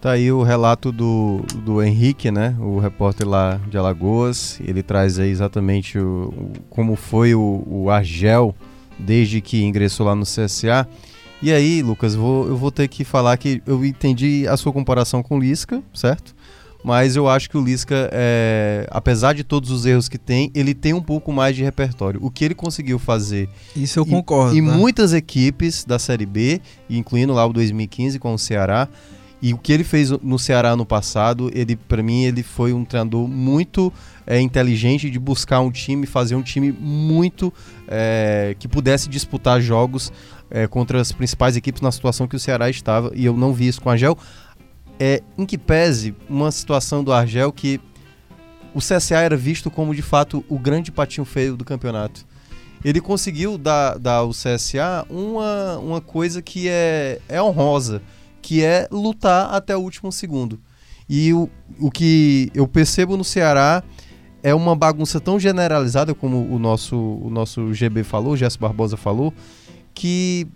[0.05, 2.55] Tá aí o relato do, do Henrique, né?
[2.61, 4.61] O repórter lá de Alagoas.
[4.63, 8.55] Ele traz aí exatamente o, o como foi o, o Argel
[8.99, 10.87] desde que ingressou lá no CSA.
[11.41, 15.23] E aí, Lucas, vou, eu vou ter que falar que eu entendi a sua comparação
[15.23, 16.37] com o Lisca, certo?
[16.85, 20.75] Mas eu acho que o Lisca, é, apesar de todos os erros que tem, ele
[20.75, 22.21] tem um pouco mais de repertório.
[22.23, 23.49] O que ele conseguiu fazer.
[23.75, 24.55] Isso eu concordo.
[24.55, 24.71] E né?
[24.71, 28.87] muitas equipes da Série B, incluindo lá o 2015 com o Ceará,
[29.45, 32.83] e o que ele fez no Ceará no passado, ele para mim ele foi um
[32.83, 33.93] treinador muito
[34.27, 37.53] é, inteligente de buscar um time, fazer um time muito
[37.87, 40.11] é, que pudesse disputar jogos
[40.51, 43.13] é, contra as principais equipes na situação que o Ceará estava.
[43.15, 44.17] E eu não vi isso com a Argel.
[44.99, 47.79] É, em que pese uma situação do Argel que
[48.75, 52.25] o CSA era visto como de fato o grande patinho feio do campeonato.
[52.83, 58.01] Ele conseguiu dar, dar ao CSA uma, uma coisa que é, é honrosa
[58.45, 60.61] que é lutar até o último segundo.
[61.09, 61.49] E o,
[61.81, 63.83] o que eu percebo no Ceará
[64.43, 68.99] é uma bagunça tão generalizada, como o nosso, o nosso GB falou, o Gerson Barbosa
[68.99, 69.33] falou,
[69.95, 70.47] que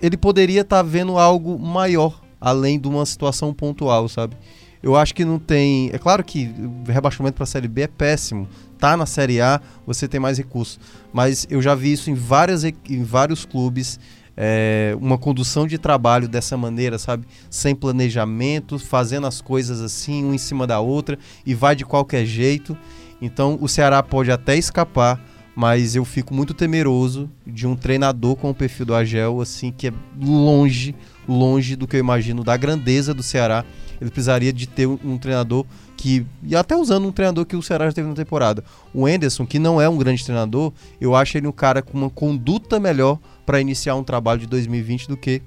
[0.00, 4.36] ele poderia estar tá vendo algo maior, além de uma situação pontual, sabe?
[4.80, 5.90] Eu acho que não tem.
[5.92, 6.48] É claro que
[6.86, 8.48] rebaixamento para a Série B é péssimo.
[8.78, 10.78] Tá na Série A, você tem mais recursos.
[11.12, 13.98] Mas eu já vi isso em, várias, em vários clubes
[14.36, 17.26] é, uma condução de trabalho dessa maneira, sabe?
[17.50, 22.24] Sem planejamento, fazendo as coisas assim, uma em cima da outra e vai de qualquer
[22.24, 22.76] jeito.
[23.20, 25.20] Então o Ceará pode até escapar,
[25.54, 29.88] mas eu fico muito temeroso de um treinador com o perfil do Agel, assim, que
[29.88, 30.94] é longe,
[31.28, 33.64] longe do que eu imagino da grandeza do Ceará.
[34.00, 35.64] Ele precisaria de ter um, um treinador
[35.96, 36.26] que.
[36.42, 38.64] E até usando um treinador que o Ceará já teve na temporada.
[38.92, 42.10] O Enderson, que não é um grande treinador, eu acho ele um cara com uma
[42.10, 43.20] conduta melhor
[43.52, 45.42] para iniciar um trabalho de 2020 do que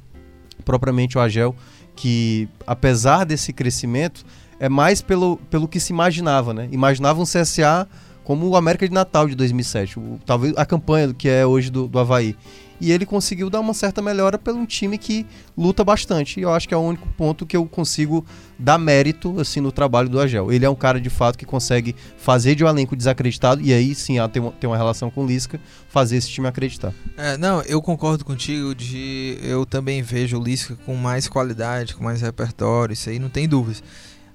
[0.63, 1.56] propriamente o Agel,
[1.96, 4.24] que apesar desse crescimento,
[4.60, 6.70] é mais pelo, pelo que se imaginava, né?
[6.72, 7.88] Imaginava um CSA
[8.24, 11.88] como o América de Natal de 2007, o, talvez a campanha que é hoje do,
[11.88, 12.36] do Havaí
[12.80, 15.26] e ele conseguiu dar uma certa melhora pelo um time que
[15.58, 16.40] luta bastante.
[16.40, 18.26] E eu acho que é o único ponto que eu consigo
[18.58, 20.52] dar mérito assim no trabalho do Agel.
[20.52, 23.94] Ele é um cara de fato que consegue fazer de um elenco desacreditado e aí
[23.96, 25.60] sim tem uma, tem uma relação com o Lisca,
[25.90, 26.94] fazer esse time acreditar.
[27.18, 32.04] É, não, eu concordo contigo de eu também vejo o Lisca com mais qualidade, com
[32.04, 33.84] mais repertório, isso aí não tem dúvidas.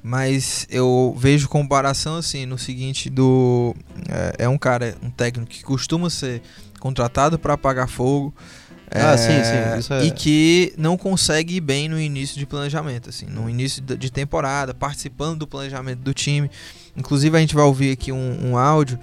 [0.02, 3.74] Mas eu vejo comparação assim no seguinte do
[4.08, 6.40] é, é um cara, um técnico que costuma ser
[6.80, 8.34] contratado para apagar fogo.
[8.90, 10.04] Ah, é, sim, é...
[10.04, 14.74] E que não consegue ir bem no início de planejamento, assim, no início de temporada,
[14.74, 16.50] participando do planejamento do time.
[16.96, 18.98] Inclusive, a gente vai ouvir aqui um, um áudio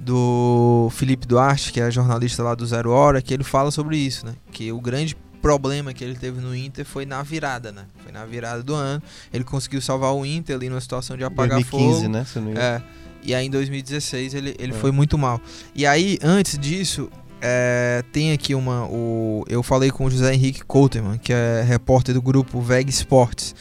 [0.00, 4.24] do Felipe Duarte, que é jornalista lá do Zero Hora, que ele fala sobre isso,
[4.24, 4.34] né?
[4.52, 7.84] Que o grande problema que ele teve no Inter foi na virada, né?
[8.02, 9.02] Foi na virada do ano.
[9.32, 12.08] Ele conseguiu salvar o Inter ali numa situação de apagar 2015, fogo.
[12.08, 12.24] né?
[12.24, 12.82] Se não é.
[13.26, 14.76] E aí em 2016 ele, ele é.
[14.76, 15.40] foi muito mal.
[15.74, 17.10] E aí, antes disso,
[17.40, 18.86] é, tem aqui uma.
[18.86, 23.54] O, eu falei com o José Henrique Couterman, que é repórter do grupo VEG Sports.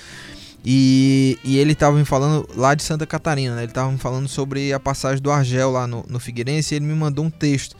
[0.65, 3.61] E, e ele estava me falando lá de Santa Catarina, né?
[3.61, 6.85] Ele estava me falando sobre a passagem do Argel lá no, no Figueirense e ele
[6.85, 7.75] me mandou um texto.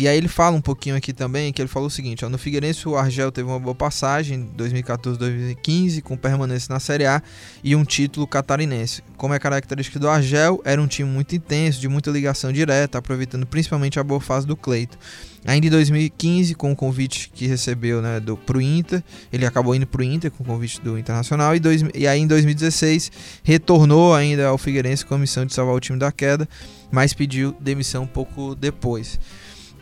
[0.00, 2.38] E aí ele fala um pouquinho aqui também, que ele falou o seguinte, ó, no
[2.38, 7.22] Figueirense o Argel teve uma boa passagem, 2014-2015, com permanência na Série A
[7.62, 9.02] e um título catarinense.
[9.18, 13.44] Como é característica do Argel, era um time muito intenso, de muita ligação direta, aproveitando
[13.44, 14.96] principalmente a boa fase do Cleito.
[15.44, 19.86] Ainda em 2015, com o convite que recebeu né, do, pro Inter, ele acabou indo
[19.86, 23.12] pro Inter com o convite do Internacional, e, dois, e aí em 2016
[23.44, 26.48] retornou ainda ao Figueirense com a missão de salvar o time da queda,
[26.90, 29.20] mas pediu demissão um pouco depois.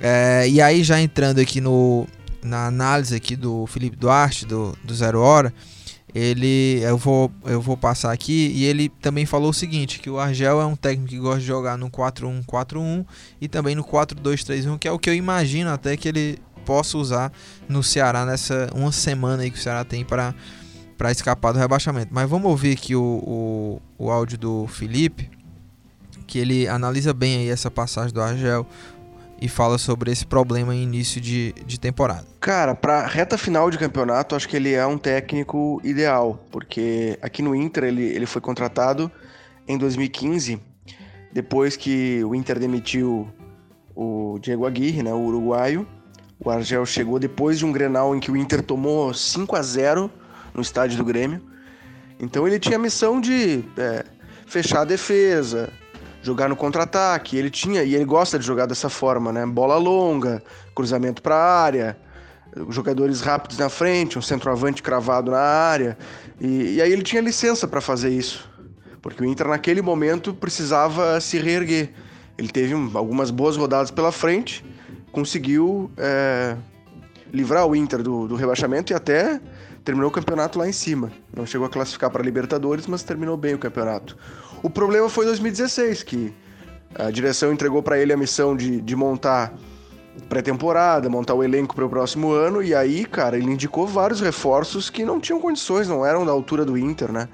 [0.00, 2.06] É, e aí já entrando aqui no,
[2.42, 5.52] na análise aqui do Felipe Duarte, do, do Zero Hora,
[6.14, 10.18] ele eu vou, eu vou passar aqui e ele também falou o seguinte, que o
[10.18, 13.04] Argel é um técnico que gosta de jogar no 4-1-4-1
[13.40, 17.32] e também no 4-2-3-1, que é o que eu imagino até que ele possa usar
[17.68, 20.34] no Ceará nessa uma semana aí que o Ceará tem para
[20.96, 22.12] para escapar do rebaixamento.
[22.12, 25.30] Mas vamos ouvir aqui o, o, o áudio do Felipe,
[26.26, 28.66] que ele analisa bem aí essa passagem do Argel,
[29.40, 32.27] e fala sobre esse problema em início de, de temporada.
[32.40, 37.42] Cara, para reta final de campeonato, acho que ele é um técnico ideal, porque aqui
[37.42, 39.11] no Inter ele, ele foi contratado
[39.66, 40.61] em 2015,
[41.33, 43.29] depois que o Inter demitiu
[43.94, 45.87] o Diego Aguirre, né, o uruguaio.
[46.38, 50.11] O Argel chegou depois de um Grenal em que o Inter tomou 5 a 0
[50.55, 51.42] no estádio do Grêmio.
[52.20, 54.05] Então ele tinha a missão de é,
[54.46, 55.72] fechar a defesa,
[56.22, 57.37] jogar no contra-ataque.
[57.37, 59.44] Ele tinha, e ele gosta de jogar dessa forma, né?
[59.46, 60.42] Bola longa,
[60.74, 61.96] cruzamento para a área,
[62.68, 65.96] jogadores rápidos na frente, um centroavante cravado na área.
[66.40, 68.48] E, e aí ele tinha licença para fazer isso,
[69.02, 71.90] porque o Inter naquele momento precisava se reerguer.
[72.37, 74.64] Ele teve algumas boas rodadas pela frente,
[75.11, 76.57] conseguiu é,
[77.33, 79.40] livrar o Inter do, do rebaixamento e até
[79.85, 81.11] terminou o campeonato lá em cima.
[81.35, 84.16] Não chegou a classificar para Libertadores, mas terminou bem o campeonato.
[84.62, 86.34] O problema foi 2016, que
[86.94, 89.52] a direção entregou para ele a missão de, de montar
[90.28, 94.90] pré-temporada, montar o elenco para o próximo ano, e aí, cara, ele indicou vários reforços
[94.90, 97.28] que não tinham condições, não eram da altura do Inter, né?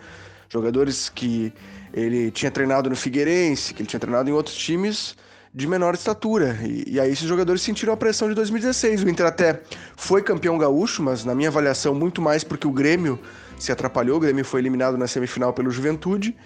[0.51, 1.53] Jogadores que
[1.93, 5.17] ele tinha treinado no Figueirense, que ele tinha treinado em outros times
[5.53, 6.59] de menor estatura.
[6.63, 9.05] E, e, aí esses jogadores sentiram a pressão de 2016.
[9.05, 9.61] O Inter até
[9.97, 13.19] foi campeão gaúcho, mas na minha avaliação muito mais porque o Grêmio
[13.59, 14.17] se atrapalhou.
[14.17, 16.37] O Grêmio foi eliminado na semifinal pelo Juventude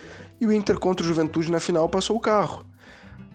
[0.41, 2.65] e o Inter contra o Juventude na final passou o carro.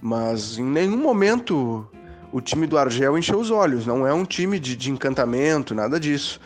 [0.02, 1.88] Mas em nenhum momento
[2.32, 3.86] o time do Argel encheu os olhos.
[3.86, 6.40] Não é um time de, de encantamento, nada disso.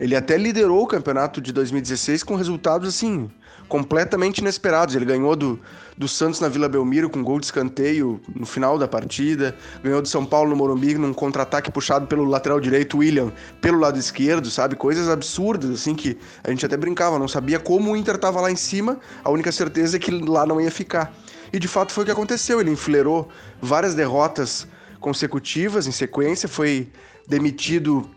[0.00, 3.30] Ele até liderou o campeonato de 2016 com resultados assim
[3.68, 4.94] completamente inesperados.
[4.94, 5.60] Ele ganhou do,
[5.96, 10.08] do Santos na Vila Belmiro com gol de escanteio no final da partida, ganhou do
[10.08, 14.74] São Paulo no Morumbi num contra-ataque puxado pelo lateral direito William pelo lado esquerdo, sabe?
[14.74, 18.50] Coisas absurdas assim que a gente até brincava, não sabia como o Inter estava lá
[18.50, 21.14] em cima, a única certeza é que lá não ia ficar.
[21.52, 23.28] E de fato foi o que aconteceu, ele enfileirou
[23.62, 24.66] várias derrotas
[24.98, 26.90] consecutivas em sequência, foi
[27.28, 28.08] demitido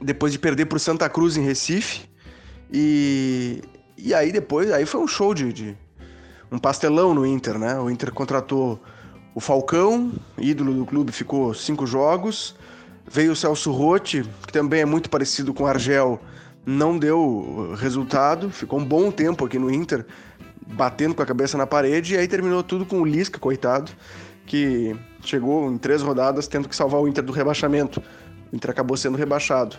[0.00, 2.08] depois de perder para o Santa Cruz em Recife.
[2.72, 3.62] E,
[3.96, 5.76] e aí depois, aí foi um show de, de,
[6.54, 7.76] um pastelão no Inter, né?
[7.80, 8.80] O Inter contratou
[9.34, 12.54] o Falcão, ídolo do clube, ficou cinco jogos.
[13.10, 16.20] Veio o Celso Rotti, que também é muito parecido com o Argel,
[16.64, 20.06] não deu resultado, ficou um bom tempo aqui no Inter,
[20.64, 23.90] batendo com a cabeça na parede, e aí terminou tudo com o Lisca, coitado,
[24.46, 28.00] que chegou em três rodadas tendo que salvar o Inter do rebaixamento.
[28.52, 29.76] O Inter acabou sendo rebaixado.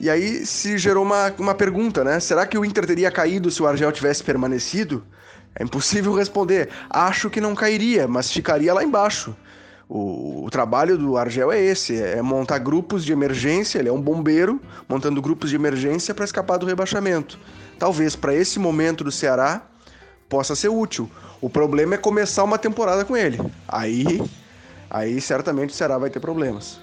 [0.00, 2.18] E aí se gerou uma, uma pergunta, né?
[2.18, 5.04] Será que o Inter teria caído se o Argel tivesse permanecido?
[5.54, 6.68] É impossível responder.
[6.88, 9.36] Acho que não cairia, mas ficaria lá embaixo.
[9.88, 13.78] O, o, trabalho do Argel é esse: é montar grupos de emergência.
[13.78, 17.38] Ele é um bombeiro montando grupos de emergência para escapar do rebaixamento.
[17.78, 19.62] Talvez para esse momento do Ceará
[20.28, 21.10] possa ser útil.
[21.42, 23.38] O problema é começar uma temporada com ele.
[23.68, 24.22] Aí,
[24.88, 26.80] aí certamente o Ceará vai ter problemas.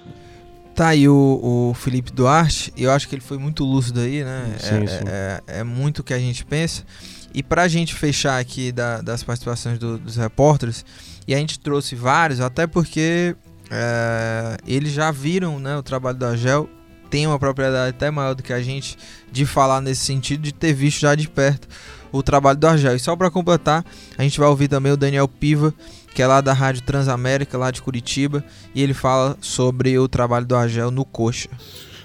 [0.76, 4.56] Tá aí o, o Felipe Duarte, eu acho que ele foi muito lúcido aí, né?
[4.60, 5.04] Sim, é, sim.
[5.08, 6.84] É, é, é muito o que a gente pensa.
[7.34, 10.84] E pra gente fechar aqui da, das participações do, dos repórteres,
[11.28, 13.36] e a gente trouxe vários, até porque
[13.70, 16.70] é, eles já viram né, o trabalho do Agel,
[17.10, 18.98] tem uma propriedade até maior do que a gente
[19.32, 21.68] de falar nesse sentido, de ter visto já de perto
[22.12, 22.96] o trabalho do Argel.
[22.96, 23.86] E só para completar,
[24.18, 25.74] a gente vai ouvir também o Daniel Piva,
[26.14, 30.46] que é lá da Rádio Transamérica, lá de Curitiba, e ele fala sobre o trabalho
[30.46, 31.50] do Argel no Coxa.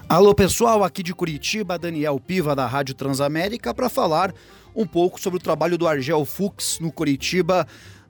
[0.09, 4.35] Alô pessoal, aqui de Curitiba, Daniel Piva da Rádio Transamérica para falar
[4.75, 7.67] um pouco sobre o trabalho do Argel Fux no Curitiba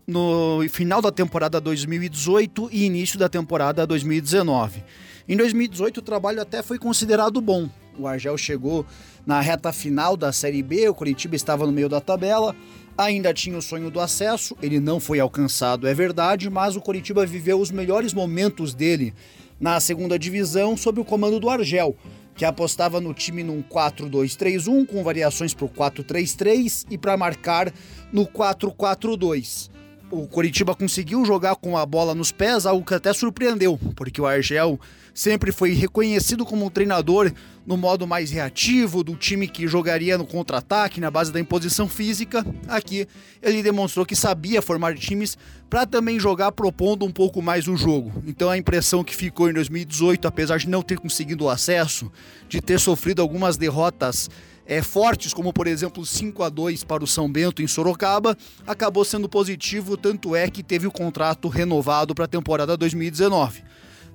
[0.06, 4.82] no final da temporada 2018 e início da temporada 2019.
[5.28, 7.68] Em 2018 o trabalho até foi considerado bom.
[7.98, 8.84] O Argel chegou
[9.24, 12.54] na reta final da Série B, o Curitiba estava no meio da tabela,
[12.98, 17.24] ainda tinha o sonho do acesso, ele não foi alcançado, é verdade, mas o Curitiba
[17.24, 19.14] viveu os melhores momentos dele
[19.60, 21.96] na segunda divisão sob o comando do Argel,
[22.34, 27.72] que apostava no time num 4-2-3-1 com variações para o 4-3-3 e para marcar
[28.12, 29.70] no 4-4-2
[30.10, 34.26] o Coritiba conseguiu jogar com a bola nos pés, algo que até surpreendeu, porque o
[34.26, 34.78] Argel
[35.14, 37.32] sempre foi reconhecido como um treinador
[37.64, 42.44] no modo mais reativo, do time que jogaria no contra-ataque, na base da imposição física.
[42.68, 43.06] Aqui
[43.40, 45.38] ele demonstrou que sabia formar times
[45.70, 48.22] para também jogar propondo um pouco mais o jogo.
[48.26, 52.10] Então a impressão que ficou em 2018, apesar de não ter conseguido o acesso,
[52.48, 54.28] de ter sofrido algumas derrotas
[54.66, 59.04] é, fortes, como por exemplo 5 a 2 para o São Bento em Sorocaba, acabou
[59.04, 63.62] sendo positivo, tanto é que teve o contrato renovado para a temporada 2019.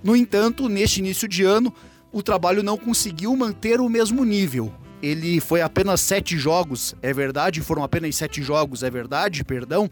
[0.03, 1.73] No entanto, neste início de ano,
[2.12, 4.73] o trabalho não conseguiu manter o mesmo nível.
[5.01, 9.89] Ele foi apenas sete jogos, é verdade, foram apenas sete jogos, é verdade, perdão,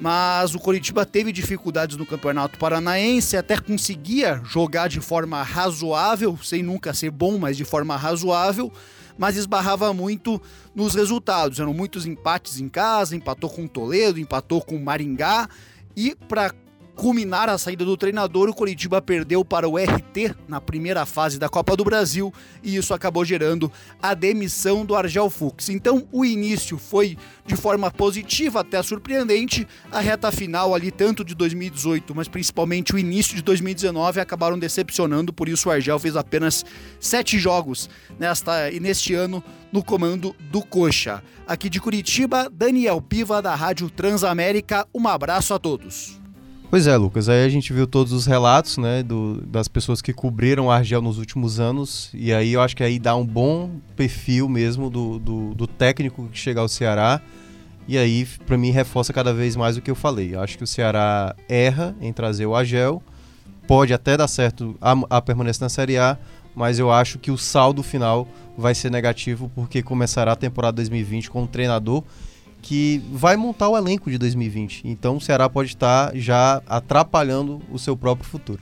[0.00, 6.62] mas o Coritiba teve dificuldades no Campeonato Paranaense, até conseguia jogar de forma razoável, sem
[6.62, 8.72] nunca ser bom, mas de forma razoável,
[9.18, 10.40] mas esbarrava muito
[10.74, 11.58] nos resultados.
[11.58, 15.48] Eram muitos empates em casa, empatou com Toledo, empatou com Maringá
[15.96, 16.54] e para
[16.98, 21.48] culminar a saída do treinador, o Coritiba perdeu para o RT na primeira fase da
[21.48, 23.70] Copa do Brasil e isso acabou gerando
[24.02, 25.68] a demissão do Argel Fux.
[25.68, 29.64] Então, o início foi de forma positiva, até surpreendente.
[29.92, 35.32] A reta final ali, tanto de 2018, mas principalmente o início de 2019, acabaram decepcionando.
[35.32, 36.64] Por isso, o Argel fez apenas
[36.98, 37.88] sete jogos
[38.18, 41.22] nesta e neste ano no comando do Coxa.
[41.46, 44.84] Aqui de Curitiba, Daniel Piva da Rádio Transamérica.
[44.92, 46.18] Um abraço a todos.
[46.70, 47.30] Pois é, Lucas.
[47.30, 51.00] Aí a gente viu todos os relatos, né, do, das pessoas que cobriram o Argel
[51.00, 52.10] nos últimos anos.
[52.12, 56.28] E aí eu acho que aí dá um bom perfil mesmo do, do, do técnico
[56.30, 57.22] que chega ao Ceará.
[57.86, 60.34] E aí, para mim, reforça cada vez mais o que eu falei.
[60.34, 63.02] Eu acho que o Ceará erra em trazer o Argel.
[63.66, 66.18] Pode até dar certo a, a permanência na Série A,
[66.54, 71.30] mas eu acho que o saldo final vai ser negativo porque começará a temporada 2020
[71.30, 72.04] com um treinador
[72.60, 74.82] que vai montar o elenco de 2020.
[74.84, 78.60] Então o Ceará pode estar já atrapalhando o seu próprio futuro.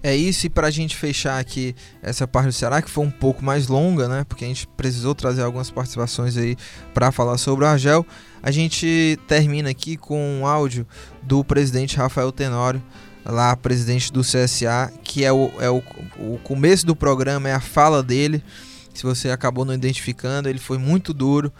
[0.00, 3.10] É isso, e para a gente fechar aqui essa parte do Ceará, que foi um
[3.10, 4.24] pouco mais longa, né?
[4.28, 6.56] Porque a gente precisou trazer algumas participações aí
[6.94, 8.06] para falar sobre o Argel.
[8.40, 10.86] A gente termina aqui com um áudio
[11.20, 12.80] do presidente Rafael Tenório,
[13.24, 15.82] lá presidente do CSA, que é o, é o,
[16.16, 18.42] o começo do programa, é a fala dele.
[18.94, 21.52] Se você acabou não identificando, ele foi muito duro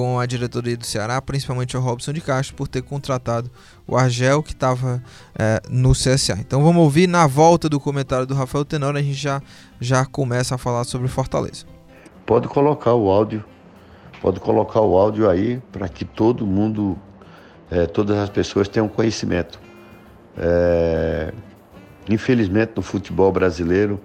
[0.00, 3.50] com a diretoria do Ceará, principalmente o Robson de Castro, por ter contratado
[3.86, 5.02] o Argel, que estava
[5.38, 6.38] é, no CSA.
[6.40, 9.42] Então vamos ouvir na volta do comentário do Rafael Tenório, a gente já,
[9.78, 11.66] já começa a falar sobre Fortaleza.
[12.24, 13.44] Pode colocar o áudio,
[14.22, 16.96] pode colocar o áudio aí para que todo mundo,
[17.70, 19.60] é, todas as pessoas tenham conhecimento.
[20.38, 21.30] É,
[22.08, 24.00] infelizmente no futebol brasileiro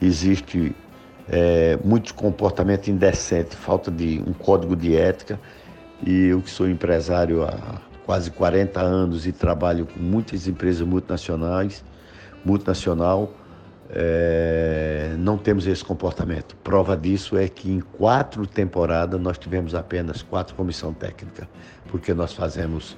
[0.00, 0.72] existe
[1.28, 5.38] é, muito comportamento indecente, falta de um código de ética.
[6.04, 11.84] E eu que sou empresário há quase 40 anos e trabalho com muitas empresas multinacionais,
[12.44, 13.32] multinacional,
[13.94, 16.56] é, não temos esse comportamento.
[16.56, 21.48] Prova disso é que em quatro temporadas nós tivemos apenas quatro comissão técnica,
[21.88, 22.96] porque nós fazemos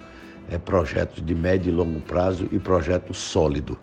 [0.48, 3.78] é, projetos de médio e longo prazo e projeto sólido.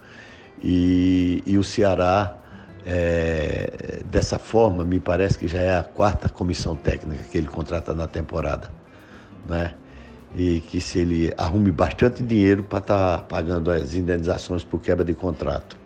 [0.64, 2.41] E, e o Ceará
[2.86, 7.94] é, dessa forma, me parece que já é a quarta comissão técnica que ele contrata
[7.94, 8.72] na temporada.
[9.48, 9.74] Né?
[10.36, 15.04] E que se ele arrume bastante dinheiro para estar tá pagando as indenizações por quebra
[15.04, 15.78] de contrato.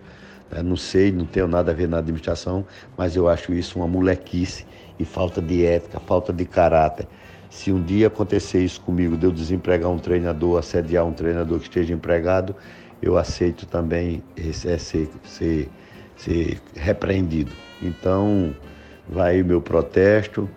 [0.52, 0.62] Né?
[0.62, 2.66] Não sei, não tenho nada a ver na administração,
[2.98, 4.66] mas eu acho isso uma molequice
[4.98, 7.08] e falta de ética, falta de caráter.
[7.50, 11.66] Se um dia acontecer isso comigo, de eu desempregar um treinador, assediar um treinador que
[11.66, 12.56] esteja empregado,
[13.02, 15.10] eu aceito também esse, é, ser,
[16.18, 17.52] ser repreendido.
[17.82, 18.56] Então,
[19.08, 20.50] vai meu protesto,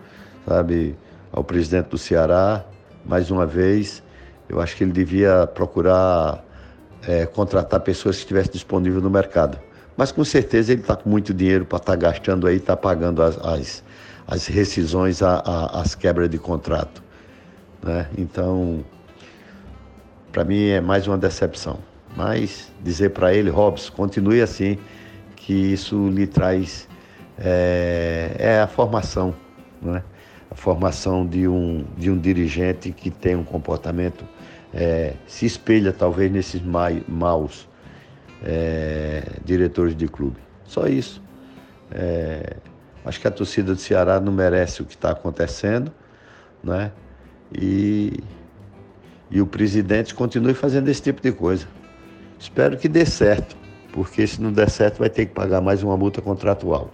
[0.47, 0.95] sabe,
[1.31, 2.65] ao presidente do Ceará,
[3.05, 4.03] mais uma vez,
[4.47, 6.43] eu acho que ele devia procurar
[7.07, 9.59] é, contratar pessoas que estivessem disponíveis no mercado.
[9.95, 13.21] Mas com certeza ele está com muito dinheiro para estar tá gastando aí, está pagando
[13.21, 13.83] as, as,
[14.27, 17.03] as rescisões, a, a, as quebras de contrato.
[17.83, 18.07] Né?
[18.17, 18.83] Então,
[20.31, 21.79] para mim é mais uma decepção.
[22.15, 24.77] Mas dizer para ele, Robson, continue assim,
[25.49, 26.87] que isso lhe traz
[27.35, 29.33] é, é a formação,
[29.83, 30.03] é?
[30.51, 34.23] a formação de um, de um dirigente que tem um comportamento,
[34.71, 37.67] é, se espelha talvez nesses maus
[38.43, 40.37] é, diretores de clube.
[40.65, 41.19] Só isso.
[41.91, 42.57] É,
[43.03, 45.91] acho que a torcida do Ceará não merece o que está acontecendo,
[46.63, 46.91] né?
[47.51, 48.19] E,
[49.31, 51.67] e o presidente continue fazendo esse tipo de coisa.
[52.37, 53.57] Espero que dê certo
[53.91, 56.91] porque se não der certo vai ter que pagar mais uma multa contratual.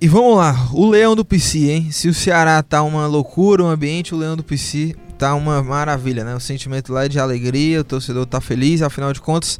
[0.00, 1.90] E vamos lá, o Leão do PC, hein?
[1.90, 6.22] Se o Ceará tá uma loucura, o ambiente, o Leão do PC tá uma maravilha,
[6.22, 6.34] né?
[6.34, 9.58] O sentimento lá é de alegria, o torcedor tá feliz, afinal de contas,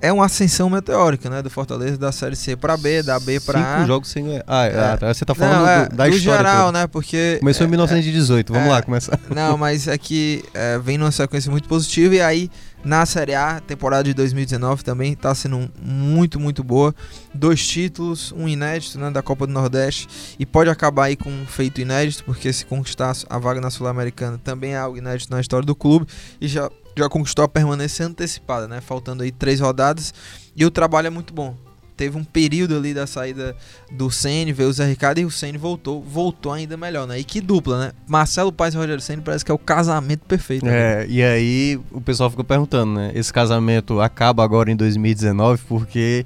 [0.00, 1.42] é uma ascensão meteórica, né?
[1.42, 3.76] Do Fortaleza da Série C para B, da B para A.
[3.76, 4.44] Cinco jogos sem ganhar.
[4.46, 4.98] Ah, é.
[5.00, 6.38] ah, você tá falando não, é, do, da do história.
[6.38, 6.78] geral, toda.
[6.78, 6.86] né?
[6.86, 7.36] Porque.
[7.40, 9.18] Começou em 1918, é, vamos lá começar.
[9.34, 12.50] Não, mas é que é, vem numa sequência muito positiva e aí
[12.82, 16.94] na Série A, temporada de 2019 também está sendo muito, muito boa.
[17.32, 21.46] Dois títulos, um inédito né, da Copa do Nordeste e pode acabar aí com um
[21.46, 25.66] feito inédito, porque se conquistar a vaga na Sul-Americana também é algo inédito na história
[25.66, 26.06] do clube
[26.40, 28.80] e já, já conquistou a permanência antecipada, né?
[28.80, 30.12] Faltando aí três rodadas
[30.54, 31.56] e o trabalho é muito bom
[32.00, 33.54] teve um período ali da saída
[33.92, 37.18] do Ceni, veio o Zé Ricardo e o Ceni voltou, voltou ainda melhor, né?
[37.18, 37.92] E que dupla, né?
[38.08, 40.64] Marcelo Paz e Rogério Ceni parece que é o casamento perfeito.
[40.64, 41.02] Né?
[41.02, 43.12] É, e aí o pessoal fica perguntando, né?
[43.14, 46.24] Esse casamento acaba agora em 2019 porque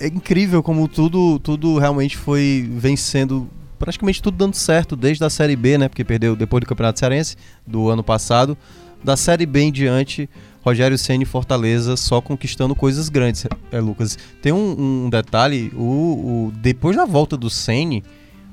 [0.00, 3.46] é incrível como tudo, tudo realmente foi vencendo
[3.78, 5.86] praticamente tudo dando certo desde a Série B, né?
[5.86, 7.36] Porque perdeu depois do Campeonato Cearense
[7.66, 8.56] do ano passado.
[9.04, 10.28] Da Série B em diante,
[10.62, 14.16] Rogério Ceni e Fortaleza só conquistando coisas grandes, é, Lucas.
[14.40, 18.02] Tem um, um detalhe, o, o, depois da volta do Ceni,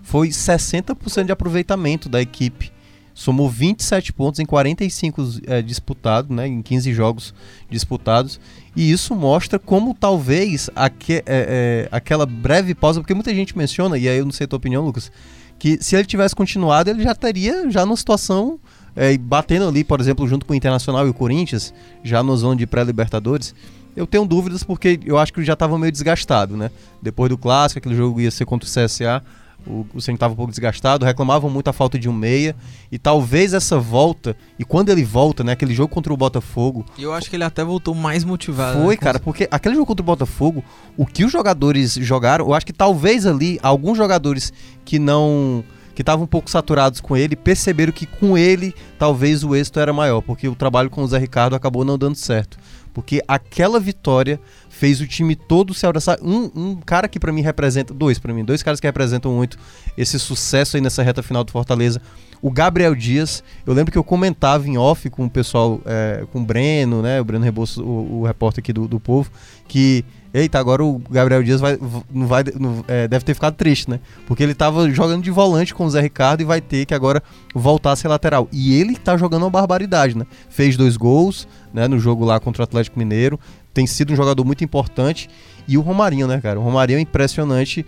[0.04, 2.72] foi 60% de aproveitamento da equipe.
[3.14, 7.34] Somou 27 pontos em 45 é, disputados, né, em 15 jogos
[7.70, 8.40] disputados.
[8.76, 13.98] E isso mostra como talvez aque, é, é, aquela breve pausa, porque muita gente menciona,
[13.98, 15.12] e aí eu não sei a tua opinião, Lucas,
[15.58, 18.60] que se ele tivesse continuado, ele já estaria já numa situação
[18.96, 21.74] é, batendo ali, por exemplo, junto com o Internacional e o Corinthians,
[22.04, 23.54] já no zona de pré-Libertadores.
[23.96, 26.72] Eu tenho dúvidas porque eu acho que ele já estava meio desgastado, né?
[27.02, 29.22] Depois do clássico, aquele jogo ia ser contra o CSA
[29.66, 32.56] o, o Ceni estava um pouco desgastado, reclamavam muito a falta de um meia.
[32.92, 36.86] E talvez essa volta, e quando ele volta, né, aquele jogo contra o Botafogo.
[36.98, 38.82] Eu acho que ele até voltou mais motivado.
[38.82, 38.98] Foi, né?
[38.98, 40.64] cara, porque aquele jogo contra o Botafogo,
[40.98, 44.52] o que os jogadores jogaram, eu acho que talvez ali, alguns jogadores
[44.84, 45.64] que não
[46.02, 49.94] que estavam um pouco saturados com ele, perceberam que com ele talvez o êxito era
[49.94, 52.58] maior, porque o trabalho com o Zé Ricardo acabou não dando certo.
[52.94, 54.40] Porque aquela vitória
[54.70, 56.18] fez o time todo se abraçar.
[56.22, 59.58] Um, um cara que para mim representa, dois para mim, dois caras que representam muito
[59.98, 62.02] esse sucesso aí nessa reta final do Fortaleza.
[62.42, 66.40] O Gabriel Dias, eu lembro que eu comentava em off com o pessoal, é, com
[66.40, 69.32] o Breno, né, o Breno Rebouço, o, o repórter aqui do, do Povo,
[69.68, 71.78] que Eita, agora o Gabriel Dias vai,
[72.10, 74.00] não vai, não, é, deve ter ficado triste, né?
[74.26, 77.22] Porque ele tava jogando de volante com o Zé Ricardo e vai ter que agora
[77.54, 78.48] voltar a ser lateral.
[78.52, 80.26] E ele tá jogando uma barbaridade, né?
[80.50, 83.38] Fez dois gols né, no jogo lá contra o Atlético Mineiro
[83.74, 85.30] tem sido um jogador muito importante.
[85.68, 86.60] E o Romarinho, né, cara?
[86.60, 87.86] O Romarinho é impressionante.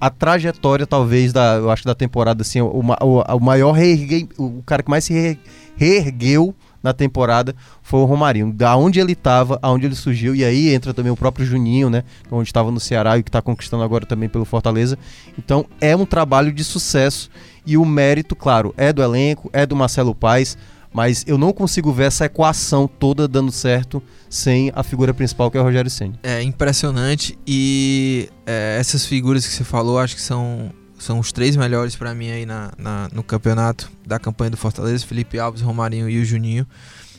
[0.00, 4.62] A trajetória, talvez, da, eu acho da temporada, assim, o, o, o maior reergue, o
[4.64, 5.38] cara que mais se
[5.76, 6.54] reergueu
[6.86, 8.52] na temporada foi o Romarinho.
[8.52, 12.04] Da onde ele estava, aonde ele surgiu, e aí entra também o próprio Juninho, né?
[12.30, 14.96] Onde estava no Ceará e que está conquistando agora também pelo Fortaleza.
[15.36, 17.28] Então é um trabalho de sucesso
[17.66, 20.56] e o mérito, claro, é do elenco, é do Marcelo Paes,
[20.92, 25.58] mas eu não consigo ver essa equação toda dando certo sem a figura principal que
[25.58, 26.18] é o Rogério Ceni.
[26.22, 31.56] É impressionante e é, essas figuras que você falou acho que são são os três
[31.56, 36.08] melhores para mim aí na, na, no campeonato da campanha do Fortaleza, Felipe Alves, Romarinho
[36.08, 36.66] e o Juninho.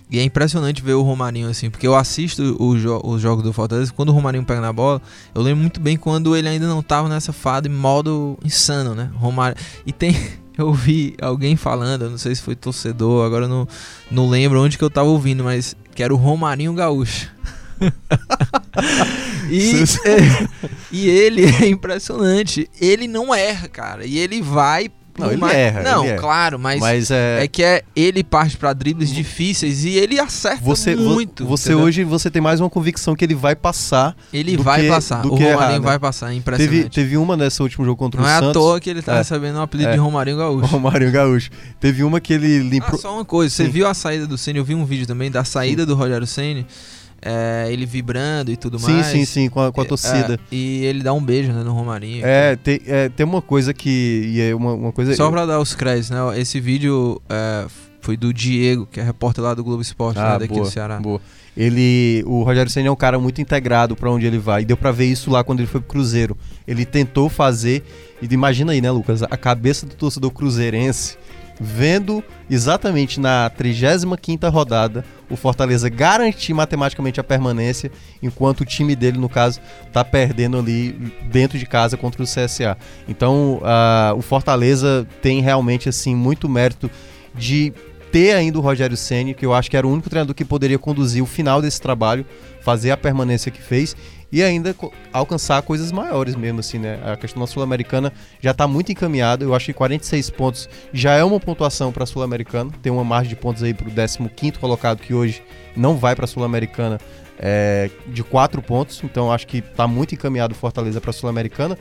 [0.09, 3.91] E é impressionante ver o Romarinho assim, porque eu assisto os jo jogos do Fortaleza,
[3.93, 5.01] quando o Romarinho pega na bola,
[5.35, 9.11] eu lembro muito bem quando ele ainda não tava nessa fada em modo insano, né?
[9.15, 9.61] Romarinho.
[9.85, 10.15] E tem
[10.57, 13.67] eu ouvi alguém falando, eu não sei se foi torcedor, agora não,
[14.09, 17.29] não lembro onde que eu tava ouvindo, mas que era o Romarinho Gaúcho.
[19.49, 20.47] e, é,
[20.91, 22.69] e ele é impressionante.
[22.79, 24.05] Ele não erra, cara.
[24.05, 25.81] E ele vai não, ele erra.
[25.81, 26.19] Não, ele erra.
[26.19, 27.43] claro, mas, mas é...
[27.43, 27.47] é...
[27.47, 31.45] que é, ele parte para dribles difíceis e ele acerta você, muito.
[31.45, 31.85] Você entendeu?
[31.85, 34.15] hoje você tem mais uma convicção que ele vai passar.
[34.31, 35.25] Ele vai que, passar.
[35.25, 35.85] o Romarinho né?
[35.85, 36.75] vai passar, é impressionante.
[36.77, 38.53] Teve, teve uma nesse último jogo contra Não o é Santos.
[38.53, 39.17] Não é à toa que ele tá é.
[39.17, 39.93] recebendo o apelido é.
[39.93, 40.67] de Romarinho Gaúcho.
[40.67, 41.49] Romarinho Gaúcho.
[41.79, 42.95] Teve uma que ele limpou.
[42.95, 43.71] Ah, só uma coisa, você Sim.
[43.71, 44.59] viu a saída do Ceni?
[44.59, 45.87] Eu vi um vídeo também da saída Sim.
[45.87, 46.65] do Rogério Ceni
[47.27, 49.07] é, ele vibrando e tudo sim, mais.
[49.07, 50.35] Sim, sim, sim, com a, com a torcida.
[50.35, 52.25] É, e ele dá um beijo né, no Romarinho.
[52.25, 54.31] É, tem, é, tem uma coisa que.
[54.33, 55.13] E é uma, uma coisa.
[55.13, 56.19] Só pra dar os créditos, né?
[56.39, 57.65] Esse vídeo é,
[57.99, 60.71] foi do Diego, que é repórter lá do Globo Esporte, ah, né, daqui boa, do
[60.71, 60.99] Ceará.
[60.99, 61.19] Boa.
[61.57, 64.61] Ele, o Rogério Senna é um cara muito integrado para onde ele vai.
[64.61, 66.37] E deu para ver isso lá quando ele foi pro Cruzeiro.
[66.65, 67.83] Ele tentou fazer,
[68.21, 71.17] e imagina aí, né, Lucas, a cabeça do torcedor cruzeirense
[71.59, 77.91] vendo exatamente na 35ª rodada o Fortaleza garantir matematicamente a permanência,
[78.21, 80.93] enquanto o time dele, no caso, está perdendo ali
[81.29, 82.77] dentro de casa contra o CSA.
[83.07, 86.89] Então, uh, o Fortaleza tem realmente assim muito mérito
[87.35, 87.73] de
[88.11, 90.79] ter ainda o Rogério Ceni, que eu acho que era o único treinador que poderia
[90.79, 92.25] conduzir o final desse trabalho,
[92.61, 93.95] fazer a permanência que fez
[94.31, 94.75] e ainda
[95.13, 96.99] alcançar coisas maiores mesmo, assim, né?
[97.05, 98.11] A questão da Sul-Americana
[98.41, 99.43] já está muito encaminhada.
[99.43, 102.71] Eu acho que 46 pontos já é uma pontuação para a Sul-Americana.
[102.81, 105.41] Tem uma margem de pontos aí para o 15 colocado, que hoje
[105.75, 106.99] não vai para a Sul-Americana,
[107.39, 109.01] é, de 4 pontos.
[109.03, 111.77] Então acho que está muito encaminhado o Fortaleza para a Sul-Americana.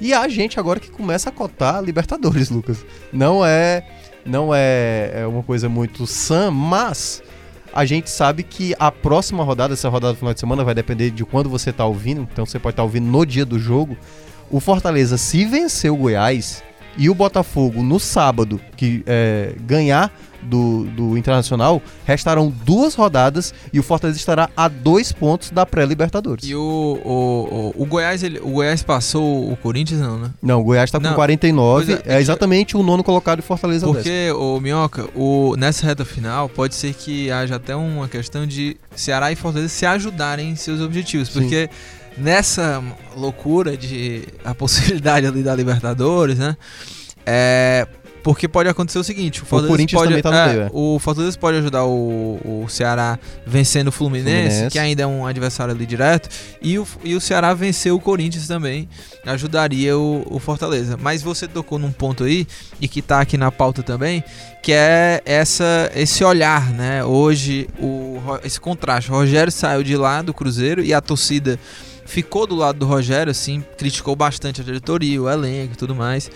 [0.00, 2.86] E a gente agora que começa a cotar Libertadores, Lucas.
[3.12, 3.84] Não é,
[4.24, 7.22] não é, é uma coisa muito sã, mas
[7.78, 11.12] a gente sabe que a próxima rodada, essa rodada do final de semana, vai depender
[11.12, 12.26] de quando você está ouvindo.
[12.32, 13.96] Então você pode estar tá ouvindo no dia do jogo.
[14.50, 16.64] O Fortaleza, se vencer o Goiás
[16.96, 20.12] e o Botafogo no sábado, que é, ganhar
[20.42, 26.48] do, do Internacional, restarão duas rodadas e o Fortaleza estará a dois pontos da pré-Libertadores.
[26.48, 26.60] E o,
[27.04, 30.30] o, o, o, Goiás, ele, o Goiás passou o Corinthians, não, né?
[30.42, 33.86] Não, o Goiás está com não, 49, é, é, exatamente o nono colocado e Fortaleza
[33.86, 38.76] Porque, o Minhoca, o, nessa reta final, pode ser que haja até uma questão de
[38.94, 41.40] Ceará e Fortaleza se ajudarem em seus objetivos, Sim.
[41.40, 41.70] porque
[42.16, 42.82] nessa
[43.16, 46.56] loucura de a possibilidade ali da Libertadores, né?
[47.30, 47.86] É,
[48.22, 50.70] Porque pode acontecer o seguinte, o Fortaleza Corinthians pode, também tá no é, meio, é.
[50.72, 54.70] o Fortaleza pode ajudar o, o Ceará vencendo o Fluminense, Fluminense.
[54.70, 56.28] que ainda é um adversário ali direto,
[56.60, 58.88] e o, e o Ceará vencer o Corinthians também
[59.24, 60.98] ajudaria o, o Fortaleza.
[61.00, 62.46] Mas você tocou num ponto aí
[62.80, 64.22] e que tá aqui na pauta também,
[64.62, 67.04] que é essa esse olhar, né?
[67.04, 71.58] Hoje o esse contraste, o Rogério saiu de lá do Cruzeiro e a torcida
[72.08, 76.30] ficou do lado do Rogério, assim, criticou bastante a diretoria, o elenco e tudo mais.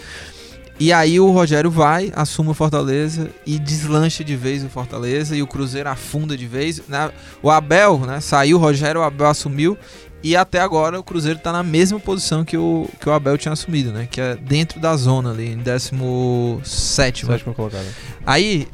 [0.80, 5.42] E aí o Rogério vai, assume o Fortaleza e deslancha de vez o Fortaleza e
[5.42, 6.82] o Cruzeiro afunda de vez.
[6.88, 7.10] né?
[7.42, 8.20] O Abel, né?
[8.20, 9.76] Saiu o Rogério, o Abel assumiu
[10.24, 13.52] e até agora o Cruzeiro tá na mesma posição que o, que o Abel tinha
[13.52, 14.08] assumido, né?
[14.10, 17.86] Que é dentro da zona ali, em 17 Sétima colocada.
[18.26, 18.66] Aí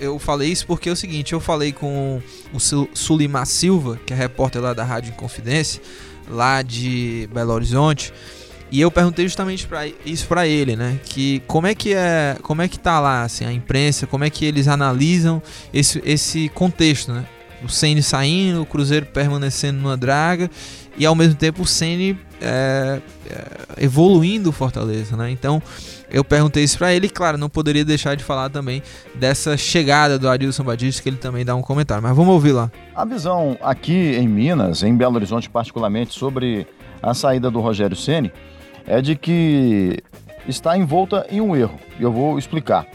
[0.00, 2.20] eu falei isso porque é o seguinte, eu falei com
[2.52, 5.80] o Su- Sulimar Silva, que é repórter lá da Rádio Inconfidência,
[6.28, 8.12] lá de Belo Horizonte,
[8.70, 10.98] e eu perguntei justamente para isso pra ele, né?
[11.04, 14.30] Que como é que é, como é que tá lá assim a imprensa, como é
[14.30, 15.40] que eles analisam
[15.72, 17.24] esse, esse contexto, né?
[17.62, 20.50] O Ceni saindo, o Cruzeiro permanecendo numa draga
[20.98, 23.00] e ao mesmo tempo o Ceni é,
[23.30, 25.30] é, evoluindo o Fortaleza, né?
[25.30, 25.62] Então
[26.10, 28.82] eu perguntei isso pra ele e, claro, não poderia deixar de falar também
[29.14, 32.02] dessa chegada do Adilson Batista, que ele também dá um comentário.
[32.02, 32.70] Mas vamos ouvir lá.
[32.94, 36.66] A visão aqui em Minas, em Belo Horizonte particularmente, sobre
[37.02, 38.32] a saída do Rogério Ceni
[38.86, 40.02] é de que
[40.46, 41.78] está envolta em um erro.
[41.98, 42.86] E eu vou explicar.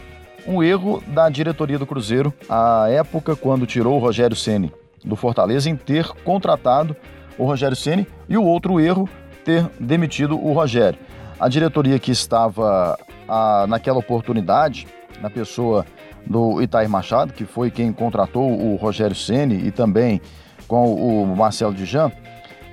[0.48, 4.72] Um erro da diretoria do Cruzeiro, à época quando tirou o Rogério Ceni
[5.04, 6.96] do Fortaleza, em ter contratado
[7.38, 9.10] o Rogério Ceni e o outro erro
[9.44, 11.00] ter demitido o Rogério.
[11.40, 14.88] A diretoria que estava ah, naquela oportunidade,
[15.22, 15.86] na pessoa
[16.26, 20.22] do Itair Machado, que foi quem contratou o Rogério Ceni e também
[20.68, 22.12] com o Marcelo Dijan,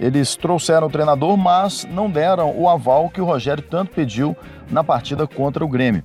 [0.00, 4.36] eles trouxeram o treinador, mas não deram o aval que o Rogério tanto pediu
[4.70, 6.02] na partida contra o Grêmio.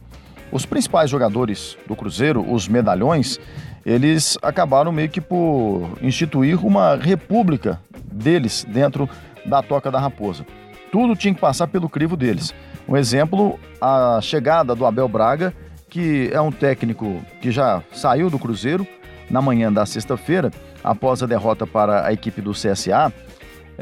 [0.52, 3.40] Os principais jogadores do Cruzeiro, os medalhões,
[3.86, 7.80] eles acabaram meio que por instituir uma república
[8.12, 9.10] deles dentro
[9.46, 10.46] da Toca da Raposa.
[10.92, 12.54] Tudo tinha que passar pelo crivo deles.
[12.88, 15.54] Um exemplo, a chegada do Abel Braga,
[15.90, 18.88] que é um técnico que já saiu do Cruzeiro
[19.30, 20.52] na manhã da sexta-feira,
[20.84, 23.12] após a derrota para a equipe do CSA.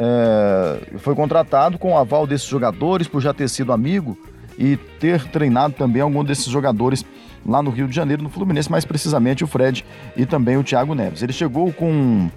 [0.04, 4.18] É, foi contratado com o aval desses jogadores por já ter sido amigo
[4.58, 7.06] e ter treinado também algum desses jogadores
[7.46, 9.86] lá no Rio de Janeiro, no Fluminense, mais precisamente o Fred
[10.18, 11.22] e também o Thiago Neves.
[11.22, 12.32] Ele chegou com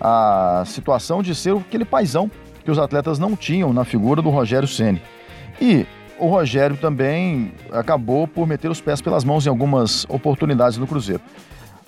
[0.00, 2.30] a situação de ser aquele paizão
[2.64, 5.02] que os atletas não tinham na figura do Rogério Ceni.
[5.60, 5.84] E
[6.20, 11.22] o Rogério também acabou por meter os pés pelas mãos em algumas oportunidades no Cruzeiro.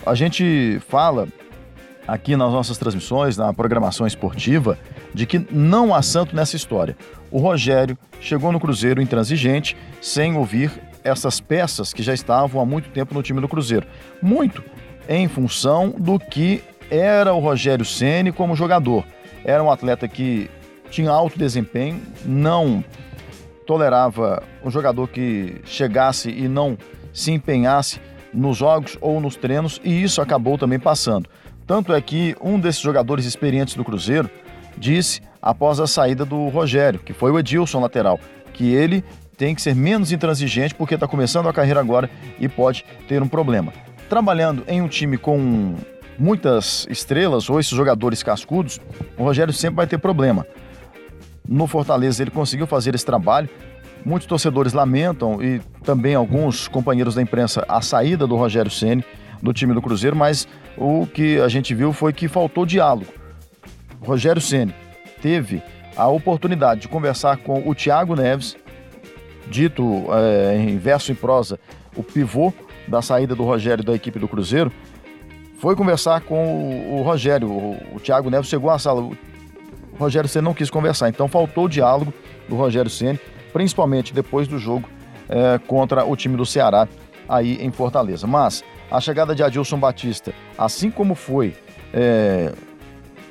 [0.04, 1.28] A gente fala
[2.06, 4.78] aqui nas nossas transmissões, na programação esportiva,
[5.12, 6.96] de que não há santo nessa história.
[7.30, 10.70] O Rogério chegou no Cruzeiro intransigente, sem ouvir
[11.02, 13.86] essas peças que já estavam há muito tempo no time do Cruzeiro.
[14.22, 14.62] Muito
[15.08, 19.04] em função do que era o Rogério Ceni como jogador.
[19.44, 20.50] Era um atleta que
[20.90, 22.84] tinha alto desempenho, não
[23.66, 26.78] tolerava um jogador que chegasse e não
[27.12, 28.00] se empenhasse
[28.32, 31.28] nos jogos ou nos treinos, e isso acabou também passando.
[31.66, 34.30] Tanto é que um desses jogadores experientes do Cruzeiro
[34.76, 38.20] disse, após a saída do Rogério, que foi o Edilson lateral,
[38.52, 39.02] que ele
[39.36, 43.28] tem que ser menos intransigente porque está começando a carreira agora e pode ter um
[43.28, 43.72] problema.
[44.08, 45.74] Trabalhando em um time com
[46.18, 48.80] muitas estrelas ou esses jogadores cascudos,
[49.18, 50.46] o Rogério sempre vai ter problema.
[51.48, 53.48] No Fortaleza ele conseguiu fazer esse trabalho.
[54.04, 59.04] Muitos torcedores lamentam e também alguns companheiros da imprensa a saída do Rogério Ceni
[59.42, 63.12] do time do Cruzeiro, mas o que a gente viu foi que faltou diálogo.
[64.00, 64.74] Rogério Ceni
[65.20, 65.62] teve
[65.96, 68.56] a oportunidade de conversar com o Thiago Neves,
[69.48, 71.58] dito é, em verso e prosa,
[71.96, 72.52] o pivô
[72.88, 74.72] da saída do Rogério da equipe do Cruzeiro,
[75.58, 77.48] foi conversar com o, o Rogério.
[77.50, 79.00] O, o Thiago Neves chegou à sala.
[79.00, 79.16] O
[79.98, 82.12] Rogério Ceni não quis conversar, então faltou o diálogo
[82.48, 83.18] do Rogério Ceni,
[83.52, 84.88] principalmente depois do jogo
[85.28, 86.88] é, contra o time do Ceará
[87.28, 88.26] aí em Fortaleza.
[88.26, 91.54] Mas a chegada de Adilson Batista, assim como foi
[91.92, 92.52] é,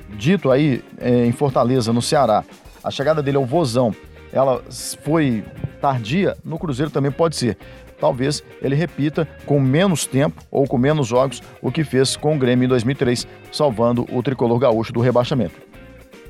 [0.09, 2.43] dito aí é, em Fortaleza, no Ceará,
[2.83, 3.95] a chegada dele ao Vozão,
[4.31, 4.61] ela
[5.03, 5.43] foi
[5.79, 7.57] tardia, no Cruzeiro também pode ser.
[7.99, 12.39] Talvez ele repita com menos tempo ou com menos jogos o que fez com o
[12.39, 15.55] Grêmio em 2003, salvando o tricolor gaúcho do rebaixamento.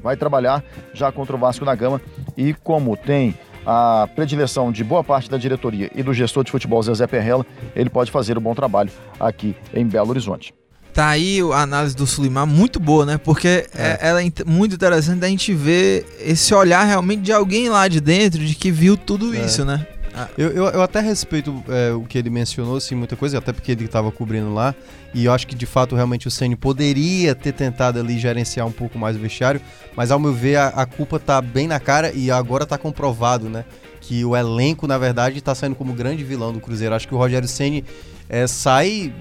[0.01, 0.63] Vai trabalhar
[0.93, 1.99] já contra o Vasco da Gama
[2.37, 3.33] e como tem
[3.65, 7.45] a predileção de boa parte da diretoria e do gestor de futebol Zezé Perrella,
[7.75, 10.53] ele pode fazer um bom trabalho aqui em Belo Horizonte.
[10.93, 13.17] Tá aí a análise do Sulimar, muito boa, né?
[13.17, 13.97] Porque é.
[13.99, 18.39] ela é muito interessante da gente ver esse olhar realmente de alguém lá de dentro,
[18.45, 19.39] de que viu tudo É.
[19.43, 19.87] isso, né?
[20.15, 20.27] Ah.
[20.37, 23.71] Eu, eu, eu até respeito é, o que ele mencionou, assim, muita coisa, até porque
[23.71, 24.75] ele estava cobrindo lá.
[25.13, 28.71] E eu acho que de fato realmente o Ceni poderia ter tentado ali gerenciar um
[28.71, 29.61] pouco mais o vestiário,
[29.95, 33.49] mas ao meu ver a, a culpa tá bem na cara e agora tá comprovado,
[33.49, 33.63] né?
[34.01, 36.93] Que o elenco, na verdade, tá saindo como grande vilão do Cruzeiro.
[36.93, 37.85] Acho que o Rogério Ceni
[38.27, 39.13] é, sai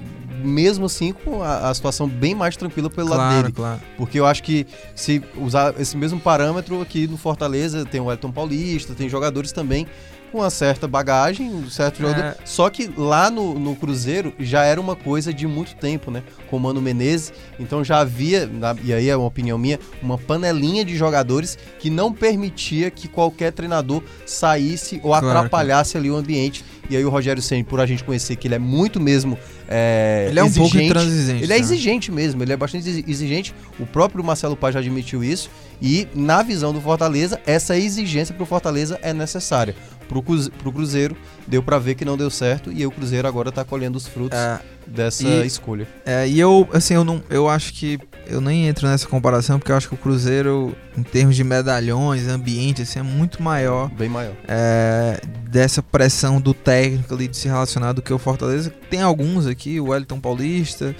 [0.42, 3.52] mesmo assim com a, a, situação bem mais tranquila pelo claro, lado dele.
[3.52, 3.80] Claro.
[3.96, 8.32] Porque eu acho que se usar esse mesmo parâmetro aqui no Fortaleza, tem o Elton
[8.32, 9.86] Paulista, tem jogadores também
[10.32, 12.24] com uma certa bagagem, um certo jogador.
[12.24, 12.36] É.
[12.44, 16.22] Só que lá no, no Cruzeiro já era uma coisa de muito tempo, né?
[16.48, 17.32] Com o Mano Menezes.
[17.60, 18.50] Então já havia,
[18.82, 23.52] e aí é uma opinião minha, uma panelinha de jogadores que não permitia que qualquer
[23.52, 26.64] treinador saísse ou Claro, atrapalhasse ali o ambiente.
[26.88, 29.38] E aí o Rogério Senna, por a gente conhecer que ele é muito mesmo.
[29.68, 31.42] É, Ele é um pouco exigente, intransigente.
[31.44, 31.60] Ele é né?
[31.60, 33.54] exigente mesmo, ele é bastante exi- exigente.
[33.78, 35.50] O próprio Marcelo Paz já admitiu isso.
[35.80, 39.74] E na visão do Fortaleza, essa exigência pro Fortaleza é necessária.
[40.08, 42.70] Pro, Cruze- pro Cruzeiro, deu pra ver que não deu certo.
[42.70, 45.88] E o Cruzeiro agora tá colhendo os frutos É, dessa e- escolha.
[46.04, 49.72] É, e eu, assim, eu não, eu acho que eu nem entro nessa comparação porque
[49.72, 54.08] eu acho que o Cruzeiro, em termos de medalhões, ambiente, assim, é muito maior Bem
[54.08, 54.32] maior.
[54.48, 58.72] é, dessa pressão do técnico ali de se relacionar do que o Fortaleza.
[58.90, 60.94] Tem alguns aqui, o Wellington Paulista,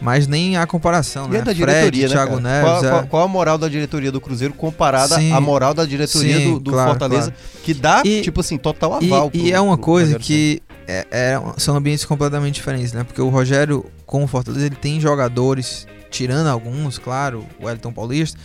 [0.00, 1.38] mas nem há comparação, E né?
[1.38, 2.14] é da Fred, diretoria, né?
[2.14, 2.42] Thiago cara?
[2.42, 2.90] Neves, qual, é.
[2.90, 5.32] qual- qual a moral da diretoria do Cruzeiro comparada Sim.
[5.32, 8.98] à moral da diretoria Sim, do, do claro, Fortaleza, que dá, E- tipo assim, total
[9.00, 9.30] E, aval.
[9.32, 13.02] e pro- é uma coisa que é- é- são ambientes completamente diferentes, né?
[13.04, 18.38] Porque o Rogério, com o Fortaleza, ele tem jogadores, tirando alguns, claro, o Wellington Paulista,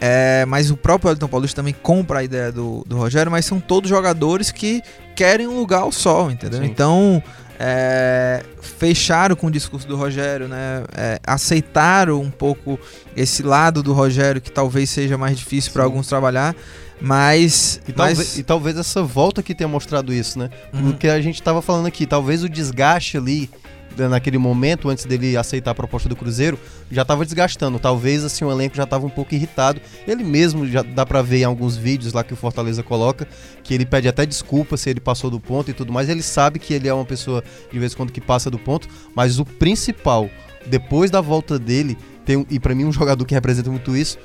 [0.00, 3.60] é, mas o próprio Wellington Paulista também compra a ideia do, do Rogério, mas são
[3.60, 4.82] todos jogadores que
[5.14, 6.60] querem um lugar ao sol, entendeu?
[6.60, 6.66] Sim.
[6.66, 7.22] Então,
[7.58, 10.84] é, fecharam com o discurso do Rogério, né?
[10.96, 12.80] É, aceitaram um pouco
[13.14, 16.56] esse lado do Rogério que talvez seja mais difícil para alguns trabalhar,
[16.98, 17.82] mas...
[17.86, 20.48] E, mas talvez, e talvez essa volta que tenha mostrado isso, né?
[20.72, 20.84] Uhum.
[20.84, 23.50] Porque a gente tava falando aqui, talvez o desgaste ali,
[23.96, 26.58] naquele momento, antes dele aceitar a proposta do Cruzeiro,
[26.90, 27.78] já tava desgastando.
[27.78, 29.80] Talvez, assim, o elenco já tava um pouco irritado.
[30.06, 33.26] Ele mesmo, já dá pra ver em alguns vídeos lá que o Fortaleza coloca,
[33.62, 36.08] que ele pede até desculpa se ele passou do ponto e tudo mais.
[36.08, 38.88] Ele sabe que ele é uma pessoa, de vez em quando, que passa do ponto,
[39.14, 40.28] mas o principal,
[40.66, 44.18] depois da volta dele, tem, e pra mim um jogador que representa muito isso,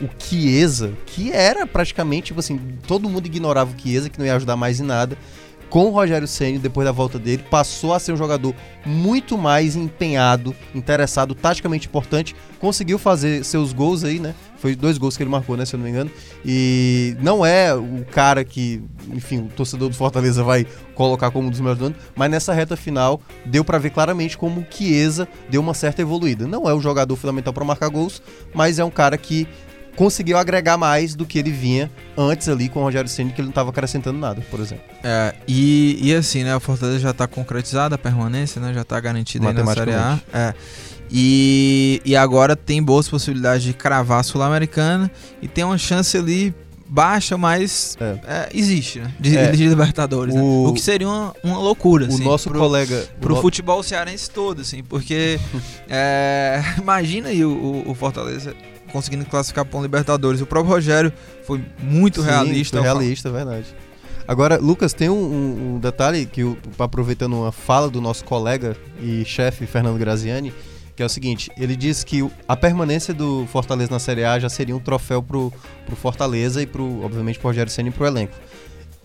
[0.00, 4.34] o Chiesa, que era praticamente, tipo assim, todo mundo ignorava o Chiesa, que não ia
[4.34, 5.16] ajudar mais em nada.
[5.72, 8.54] Com o Rogério Ceni depois da volta dele, passou a ser um jogador
[8.84, 14.34] muito mais empenhado, interessado, taticamente importante, conseguiu fazer seus gols aí, né?
[14.58, 16.10] Foi dois gols que ele marcou, né, se eu não me engano.
[16.44, 18.82] E não é o cara que,
[19.14, 22.52] enfim, o torcedor do Fortaleza vai colocar como um dos melhores do ano, mas nessa
[22.52, 26.46] reta final deu pra ver claramente como o Chiesa deu uma certa evoluída.
[26.46, 28.20] Não é o jogador fundamental pra marcar gols,
[28.52, 29.48] mas é um cara que
[29.96, 33.46] conseguiu agregar mais do que ele vinha antes ali com o Rogério Ceni que ele
[33.46, 34.84] não estava acrescentando nada, por exemplo.
[35.02, 36.54] É, e, e assim, né?
[36.56, 38.72] O Fortaleza já tá concretizada a permanência, né?
[38.72, 40.20] Já tá garantida aí na Série A.
[40.32, 40.54] É.
[41.10, 45.10] E, e agora tem boas possibilidades de cravar a Sul-Americana
[45.42, 46.54] e tem uma chance ali
[46.88, 48.18] baixa, mas É.
[48.26, 49.12] é, existe, né?
[49.20, 49.50] De, É.
[49.50, 50.34] de Libertadores.
[50.34, 50.40] né?
[50.40, 53.06] O- O que seria uma, uma loucura, o assim, nosso pro, colega.
[53.20, 55.38] pro o futebol cearense todo, assim, porque
[55.88, 58.54] é, imagina aí o, o- o Fortaleza
[58.92, 60.40] conseguindo classificar para um Libertadores.
[60.40, 61.12] O próprio Rogério
[61.44, 62.76] foi muito Sim, realista.
[62.76, 63.66] foi realista, é verdade.
[64.28, 69.24] Agora, Lucas, tem um, um- detalhe que, eu- aproveitando uma fala do nosso colega e
[69.24, 70.54] chefe Fernando Graziani,
[70.94, 74.38] que é o seguinte: ele disse que o- a permanência do Fortaleza na Série A
[74.38, 75.52] já seria um troféu pro,
[75.86, 78.34] pro Fortaleza e, pro, obviamente, pro Rogério Senna e pro elenco.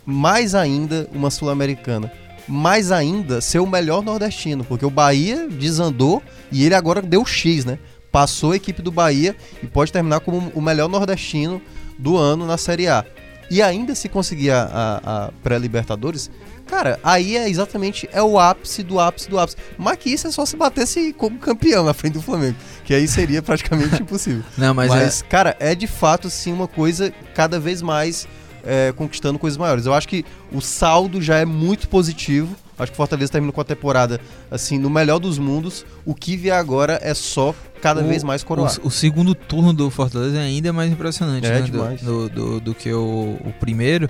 [0.06, 2.12] Mais ainda, uma Sul-Americana.
[2.48, 7.66] Mais ainda, ser o melhor nordestino, porque o Bahia desandou e ele agora deu X,
[7.66, 7.78] né?
[8.18, 11.62] Passou a equipe do Bahia e pode terminar como o melhor nordestino
[12.00, 13.06] do ano na Série A.
[13.48, 16.32] E ainda se conseguir a, a- a pré-Libertadores,
[16.66, 19.56] cara, aí é exatamente é o ápice do ápice do ápice.
[19.78, 23.08] Mas que isso é só se batesse como campeão na frente do Flamengo, que aí
[23.08, 24.44] seria praticamente impossível.
[24.58, 28.28] Não, mas, Mas, é, cara, é de fato sim uma coisa cada vez mais
[28.66, 29.86] é, conquistando coisas maiores.
[29.86, 32.56] Eu acho que o saldo já é muito positivo.
[32.80, 34.20] Acho que o Fortaleza termina com a temporada
[34.52, 35.86] assim no melhor dos mundos.
[36.06, 38.78] O que vier agora é só cada O- vez mais coroar.
[38.84, 41.62] O, o segundo turno do Fortaleza é ainda mais impressionante, É né?
[41.62, 42.02] do- demais.
[42.02, 44.10] Do, do, do que o, o primeiro.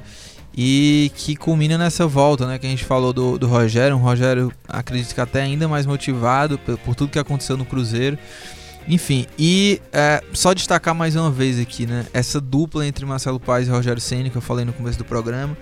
[0.59, 2.57] E que culmina nessa volta, né?
[2.57, 3.95] Que a gente falou do, do Rogério.
[3.95, 8.17] Um Rogério, acredito que até ainda mais motivado por, por tudo que aconteceu no Cruzeiro.
[8.87, 12.05] Enfim, e é, só destacar mais uma vez aqui, né?
[12.13, 15.55] Essa dupla entre Marcelo Paes e Rogério Ceni que eu falei no começo do programa.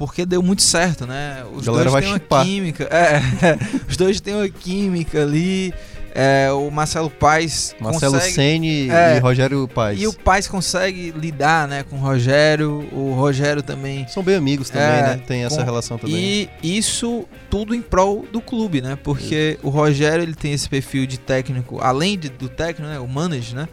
[0.00, 1.44] Porque deu muito certo, né?
[1.52, 2.42] Os dois vai têm uma chipar.
[2.42, 2.84] química.
[2.84, 3.20] É,
[3.86, 5.74] os dois têm uma química ali.
[6.12, 8.90] É, o Marcelo Paes Marcelo consegue...
[8.90, 9.16] É.
[9.16, 10.00] e Rogério Paes.
[10.00, 12.88] E o Paes consegue lidar, né, com o Rogério.
[12.92, 15.20] O Rogério também São bem amigos também, É, né?
[15.24, 16.16] Tem essa com- relação também.
[16.62, 18.98] E isso tudo em prol do clube, né?
[19.04, 22.98] Porque o Rogério ele tem esse perfil de técnico, além de- do técnico, né?
[22.98, 23.68] O manager, né?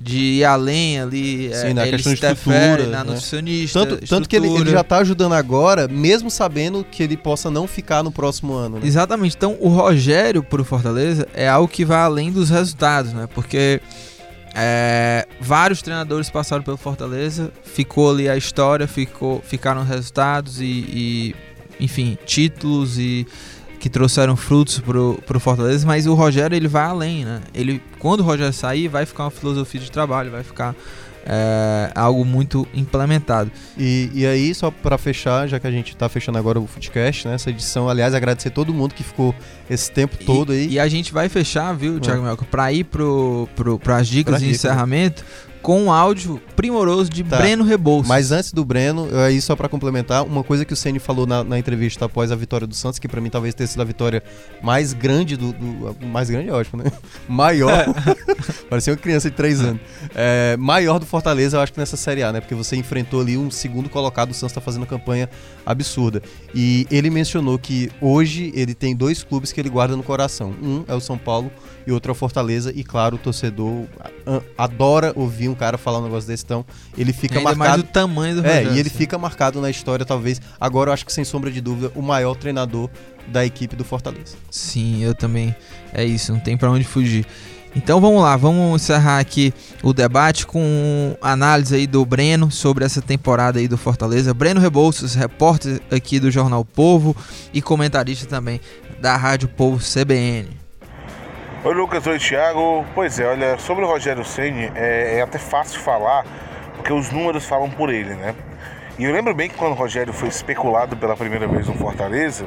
[0.00, 1.50] De ir além ali.
[1.52, 3.04] Sim, é, na ele questão de estrutura, na né?
[3.04, 3.80] nutricionista.
[3.80, 7.66] Tanto, tanto que ele, ele já tá ajudando agora, mesmo sabendo que ele possa não
[7.66, 8.86] ficar no próximo ano, né?
[8.86, 9.34] Exatamente.
[9.36, 13.28] Então, o Rogério pro Fortaleza é algo que vai além dos resultados, né?
[13.34, 13.80] Porque
[14.54, 20.64] é, vários treinadores passaram pelo Fortaleza, ficou ali a história, ficou, ficaram os resultados e,
[20.64, 21.34] e,
[21.78, 23.26] enfim, títulos e
[23.78, 27.40] que trouxeram frutos pro, pro Fortaleza, mas o Rogério ele vai além, né?
[27.54, 30.74] Ele, quando o Rogério sair, vai ficar uma filosofia de trabalho, vai ficar
[31.24, 33.50] é, algo muito implementado.
[33.76, 37.28] E, e aí, só pra fechar, já que a gente tá fechando agora o Footcast,
[37.28, 37.34] né?
[37.34, 39.34] Essa edição, aliás, agradecer todo mundo que ficou
[39.68, 40.66] esse tempo todo aí.
[40.66, 44.32] E, e a gente vai fechar, viu, Thiago Melco, pra ir pro, pro, pras dicas
[44.32, 44.64] Pras de dicas.
[44.64, 45.24] encerramento
[45.62, 47.36] com um áudio primoroso de Tá.
[47.38, 48.08] Breno Rebouças.
[48.08, 51.42] Mas antes do Breno, aí só pra complementar, uma coisa que o Ceni falou na,
[51.44, 54.22] na entrevista após a vitória do Santos, que pra mim talvez tenha sido a vitória
[54.62, 55.52] mais grande do.
[55.52, 56.90] do- mais grande é ótimo, né?
[57.28, 57.84] Maior.
[58.68, 59.80] Parecia uma criança de 3 anos.
[60.14, 62.40] É, maior do Fortaleza, eu acho que nessa Série A, né?
[62.40, 65.28] Porque você enfrentou ali um segundo colocado, o Santos tá fazendo uma campanha
[65.66, 66.22] absurda.
[66.54, 70.54] E ele mencionou que hoje ele tem dois clubes que ele guarda no coração.
[70.62, 71.50] Um é o São Paulo
[71.88, 72.70] e outro é o Fortaleza.
[72.74, 73.86] E claro, o torcedor
[74.56, 76.64] adora ouvir um cara falar um negócio desse, então
[76.96, 77.82] ele fica Ainda mais marcado.
[77.82, 78.98] o tamanho do É, Rogério, e ele assim.
[78.98, 80.40] fica marcado na história, talvez.
[80.60, 82.88] Agora eu acho que sem sombra de dúvida, o maior treinador
[83.26, 84.36] da equipe do Fortaleza.
[84.50, 85.54] Sim, eu também.
[85.92, 87.26] É isso, não tem pra onde fugir.
[87.76, 93.00] Então vamos lá, vamos encerrar aqui o debate com análise aí do Breno sobre essa
[93.02, 94.32] temporada aí do Fortaleza.
[94.34, 97.14] Breno Rebouças, repórter aqui do Jornal Povo
[97.52, 98.58] e comentarista também
[99.00, 100.48] da Rádio Povo CBN.
[101.64, 102.86] Oi Lucas, oi Thiago.
[102.94, 106.24] Pois é, olha, sobre o Rogério Ceni é, é até fácil falar,
[106.76, 108.32] porque os números falam por ele, né?
[108.96, 112.46] E eu lembro bem que quando o Rogério foi especulado pela primeira vez no Fortaleza,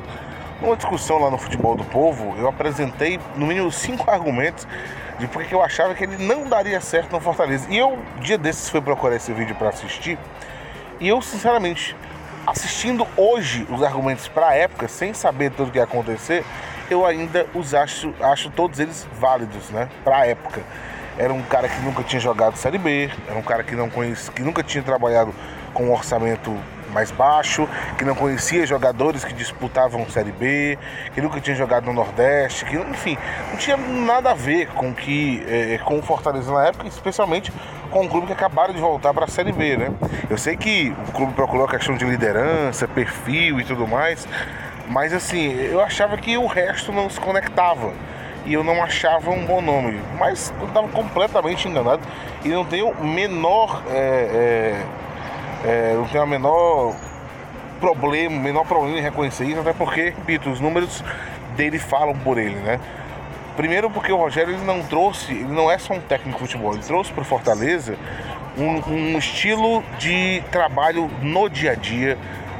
[0.62, 4.66] numa discussão lá no Futebol do Povo, eu apresentei no mínimo cinco argumentos
[5.20, 7.68] de porque eu achava que ele não daria certo no Fortaleza.
[7.70, 10.18] E eu, dia desses, fui procurar esse vídeo para assistir,
[11.02, 11.98] e eu, sinceramente,
[12.48, 16.46] assistindo hoje os argumentos para a época, sem saber tudo o que ia acontecer,
[16.92, 19.88] eu ainda os acho, acho todos eles válidos, né?
[20.04, 20.62] Para a época.
[21.18, 24.32] Era um cara que nunca tinha jogado Série B, era um cara que não conhece,
[24.32, 25.34] que nunca tinha trabalhado
[25.74, 26.56] com um orçamento
[26.92, 27.68] mais baixo,
[27.98, 30.78] que não conhecia jogadores que disputavam Série B,
[31.14, 33.18] que nunca tinha jogado no Nordeste, que enfim,
[33.50, 37.52] não tinha nada a ver com que eh, com o Fortaleza na época, especialmente
[37.90, 39.92] com um clube que acabaram de voltar para a Série B, né?
[40.30, 44.28] Eu sei que o clube procurou a questão de liderança, perfil e tudo mais,
[44.92, 47.94] mas assim, eu achava que o resto não se conectava.
[48.46, 50.02] E eu não achava um bom nome.
[50.18, 52.02] Mas eu estava completamente enganado.
[52.44, 53.84] E não tenho menor.
[53.90, 54.84] é,
[55.64, 56.96] é, é, não tenho a menor
[57.80, 61.04] problema, menor problema em reconhecer isso, até porque, repito, os números
[61.56, 62.80] dele falam por ele, né?
[63.56, 66.74] Primeiro porque o Rogério ele não trouxe, ele não é só um técnico de futebol,
[66.74, 67.96] ele trouxe para o Fortaleza
[68.58, 72.18] um, um estilo de trabalho no dia a dia,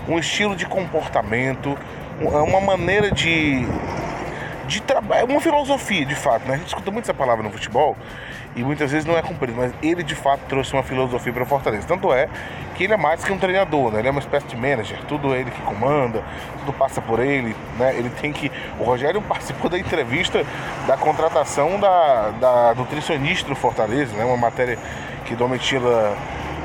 [0.08, 1.78] um estilo de comportamento,
[2.22, 3.66] um- uma maneira de,
[4.68, 6.56] de trabalho, uma filosofia de fato, né?
[6.56, 7.96] A gente escuta muito essa palavra no futebol
[8.56, 11.46] e muitas vezes não é cumprido, mas ele de fato trouxe uma filosofia para o
[11.46, 11.88] Fortaleza.
[11.88, 12.28] Tanto é
[12.76, 14.00] que ele é mais que um treinador, né?
[14.00, 16.24] Ele é uma espécie de manager, tudo é ele que comanda,
[16.60, 17.96] tudo passa por ele, né?
[17.98, 18.52] Ele tem que.
[18.80, 20.46] O Rogério participou da entrevista
[20.88, 24.24] da contratação da, da nutricionista do Fortaleza, né?
[24.26, 24.78] Uma matéria
[25.26, 26.16] que Domitila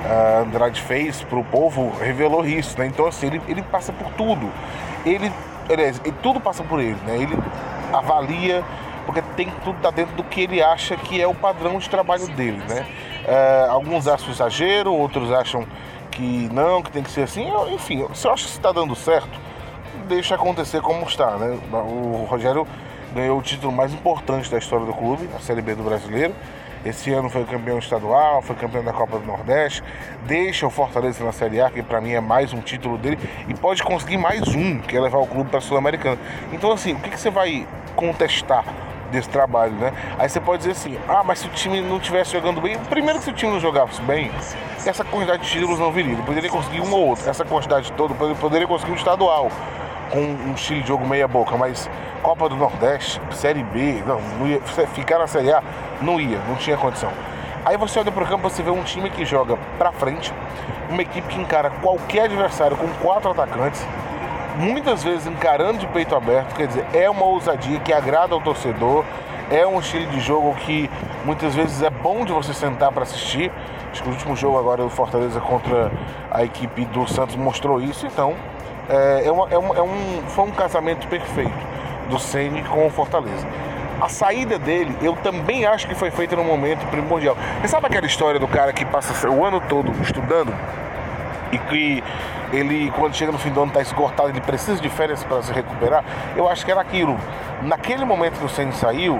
[0.04, 2.86] ah, Andrade fez para o povo revelou isso, né?
[2.86, 4.50] Então assim, ele, ele passa por tudo.
[5.06, 5.32] Ele,
[5.70, 7.16] aliás, ele- tudo passa por ele, né?
[7.16, 7.38] Ele
[7.92, 8.62] avalia
[9.06, 12.26] porque tem tudo tá dentro do que ele acha que é o padrão de trabalho
[12.28, 12.84] dele, né?
[13.28, 15.64] Ah, alguns acham exagero, outros acham
[16.10, 17.46] que não, que tem que ser assim.
[17.72, 19.38] Enfim, se eu acho que está dando certo,
[20.08, 21.56] deixa acontecer como está, né?
[21.72, 22.66] O Rogério
[23.14, 26.34] ganhou o título mais importante da história do clube, a Série B do Brasileiro.
[26.86, 29.82] Esse ano foi campeão estadual, foi campeão da Copa do Nordeste.
[30.24, 33.18] Deixa o Fortaleza na Série A, que para mim é mais um título dele,
[33.48, 36.16] e pode conseguir mais um, que é levar o clube para a Sul-Americana.
[36.52, 37.66] Então, assim, o que, que você vai
[37.96, 38.64] contestar
[39.10, 39.92] desse trabalho, né?
[40.16, 43.18] Aí você pode dizer assim: ah, mas se o time não estivesse jogando bem, primeiro
[43.18, 44.30] que se o time não jogasse bem,
[44.86, 46.12] essa quantidade de títulos não viria.
[46.12, 47.28] Ele poderia conseguir um ou outro.
[47.28, 49.50] Essa quantidade toda, ele poderia conseguir um estadual
[50.10, 51.90] com um estilo de jogo meia boca, mas
[52.22, 55.62] Copa do Nordeste, Série B, não, não ia, ficar na Série A,
[56.00, 57.10] não ia, não tinha condição.
[57.64, 60.32] Aí você olha pro campo, você vê um time que joga pra frente,
[60.88, 63.86] uma equipe que encara qualquer adversário com quatro atacantes,
[64.56, 69.04] muitas vezes encarando de peito aberto, quer dizer, é uma ousadia que agrada ao torcedor,
[69.48, 70.90] É um estilo de jogo que
[71.24, 73.52] muitas vezes é bom de você sentar para assistir.
[73.92, 75.92] Acho que o último jogo agora do Fortaleza contra
[76.32, 78.08] a equipe do Santos mostrou isso.
[78.08, 78.34] Então,
[78.88, 81.54] é, é, uma, é, uma, é um, foi um casamento perfeito
[82.08, 83.46] do Ceni com o Fortaleza.
[84.00, 87.36] A saída dele, eu também acho que foi feita num momento primordial.
[87.60, 90.54] Você sabe aquela história do cara que passa o ano todo estudando
[91.50, 92.04] e que
[92.52, 95.52] ele, quando chega no fim do ano, está esgotado, ele precisa de férias para se
[95.52, 96.04] recuperar?
[96.36, 97.16] Eu acho que era aquilo.
[97.62, 99.18] Naquele momento que o Ceni saiu,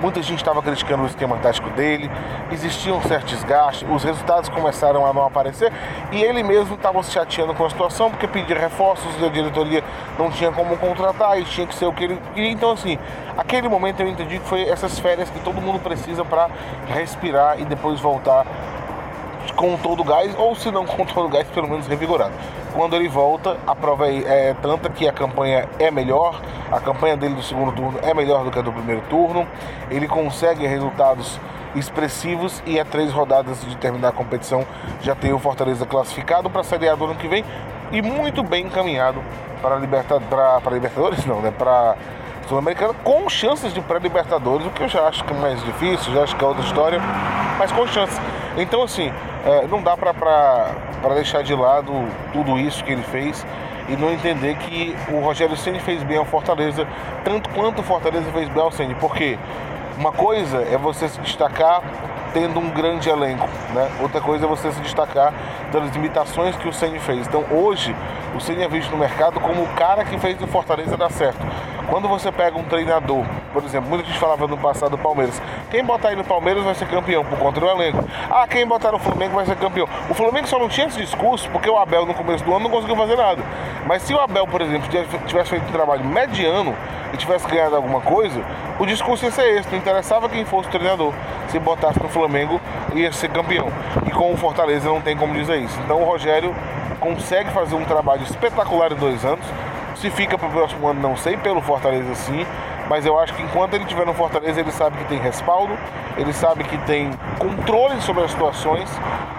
[0.00, 2.08] Muita gente estava criticando o esquema tático dele,
[2.52, 5.72] existiam certos desgastes, os resultados começaram a não aparecer
[6.12, 9.82] e ele mesmo estava se chateando com a situação porque pedia reforços e a diretoria
[10.16, 12.50] não tinha como contratar e tinha que ser o que ele queria.
[12.50, 12.96] Então, assim,
[13.36, 16.48] aquele momento eu entendi que foi essas férias que todo mundo precisa para
[16.86, 18.46] respirar e depois voltar
[19.56, 22.32] com todo o gás, ou se não com todo o gás, pelo menos revigorado.
[22.74, 26.40] Quando ele volta, a prova é, é tanta que a campanha é melhor,
[26.70, 29.46] a campanha dele do segundo turno é melhor do que a do primeiro turno,
[29.90, 31.40] ele consegue resultados
[31.74, 34.64] expressivos e a três rodadas de terminar a competição
[35.02, 37.44] já tem o Fortaleza classificado para a Série A do ano que vem
[37.92, 39.22] e muito bem encaminhado
[39.62, 41.50] para a Liberta, para Libertadores, não, né?
[41.50, 41.96] Para
[42.48, 46.22] Sul-Americana com chances de pré-Libertadores, o que eu já acho que é mais difícil, já
[46.22, 46.98] acho que é outra história,
[47.58, 48.18] mas com chances.
[48.56, 49.12] Então, assim,
[49.44, 51.92] é, não dá para deixar de lado
[52.32, 53.44] tudo isso que ele fez
[53.88, 56.86] e não entender que o Rogério Ceni fez bem ao Fortaleza,
[57.22, 59.38] tanto quanto o Fortaleza fez bem ao Ceni, porque
[59.98, 61.82] uma coisa é você se destacar
[62.32, 63.90] tendo um grande elenco, né?
[64.00, 65.34] Outra coisa é você se destacar
[65.72, 67.26] das limitações que o Ceni fez.
[67.26, 67.96] Então, hoje,
[68.36, 71.44] o Ceni é visto no mercado como o cara que fez o Fortaleza dar certo.
[71.88, 75.40] Quando você pega um treinador, por exemplo, muita gente falava no passado do Palmeiras,
[75.70, 78.04] quem botar aí no Palmeiras vai ser campeão por conta do elenco.
[78.30, 79.88] Ah, quem botar no Flamengo vai ser campeão.
[80.08, 82.70] O Flamengo só não tinha esse discurso porque o Abel no começo do ano não
[82.70, 83.42] conseguiu fazer nada.
[83.86, 84.86] Mas se o Abel, por exemplo,
[85.26, 86.76] tivesse feito um trabalho mediano
[87.12, 88.38] e tivesse ganhado alguma coisa,
[88.78, 89.74] o discurso ia ser esse.
[89.88, 91.14] Interessava quem fosse o treinador.
[91.48, 92.60] Se botasse no Flamengo,
[92.94, 93.68] ia ser campeão.
[94.06, 95.78] E com o Fortaleza não tem como dizer isso.
[95.84, 96.54] Então o Rogério
[97.00, 99.46] consegue fazer um trabalho espetacular em dois anos
[99.96, 102.46] se fica para o próximo ano, não sei, pelo Fortaleza sim.
[102.88, 105.76] Mas eu acho que enquanto ele estiver no Fortaleza, ele sabe que tem respaldo,
[106.16, 108.88] ele sabe que tem controle sobre as situações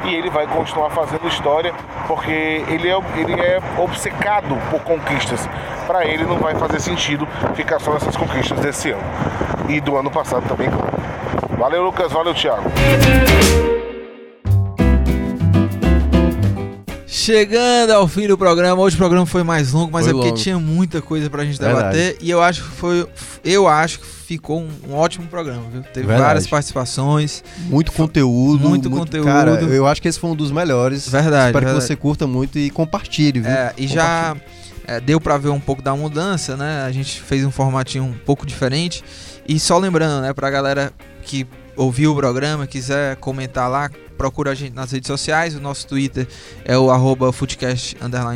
[0.04, 1.74] e ele vai continuar fazendo história,
[2.08, 2.32] porque
[2.68, 5.48] ele é, ele é obcecado por conquistas.
[5.88, 9.59] Para ele não vai fazer sentido ficar só nessas conquistas desse ano.
[9.70, 10.68] E do ano passado também.
[11.58, 12.12] Valeu, Lucas.
[12.12, 12.72] Valeu, Thiago.
[17.06, 20.30] Chegando ao fim do programa, hoje o programa foi mais longo, mas foi é porque
[20.30, 20.42] longo.
[20.42, 22.26] tinha muita coisa pra gente debater Verdade.
[22.26, 23.08] e eu acho que foi
[23.44, 25.84] eu acho que ficou um, um ótimo programa, viu?
[25.84, 26.22] Teve Verdade.
[26.22, 29.26] várias participações, muito conteúdo, muito, muito, conteúdo.
[29.26, 31.08] Cara, eu acho que esse foi um dos melhores.
[31.08, 31.50] Verdade.
[31.50, 31.80] Espero verdade.
[31.82, 33.52] que você curta muito e compartilhe, viu?
[33.52, 34.36] É, e já
[34.88, 36.84] é, deu para ver um pouco da mudança, né?
[36.84, 39.04] A gente fez um formatinho um pouco diferente.
[39.50, 40.94] E só lembrando, né, pra galera
[41.24, 41.48] que
[41.80, 45.56] ouviu o programa, quiser comentar lá, procura a gente nas redes sociais.
[45.56, 46.28] O nosso Twitter
[46.66, 47.96] é o arroba Footcast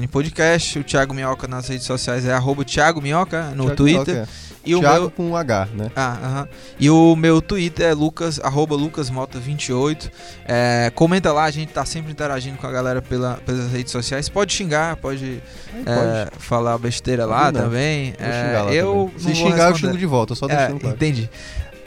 [0.10, 0.80] Podcast.
[0.80, 4.16] O Thiago Minhoca nas redes sociais é arroba Thiago Minhoca no Thiago Twitter.
[4.16, 4.30] Minhoca.
[4.66, 5.12] E o meu...
[5.12, 5.92] com um H, né?
[5.94, 6.48] Ah, uh -huh.
[6.80, 10.10] E o meu Twitter é lucas, arroba lucasmota28.
[10.46, 14.30] É, comenta lá, a gente tá sempre interagindo com a galera pela, pelas redes sociais.
[14.30, 15.44] Pode xingar, pode,
[15.86, 16.42] é, pode.
[16.42, 18.14] falar besteira lá também.
[18.18, 19.36] É, lá eu também.
[19.36, 20.96] Se xingar, eu xingo de volta, só deixando é, claro.
[20.96, 21.30] Entendi.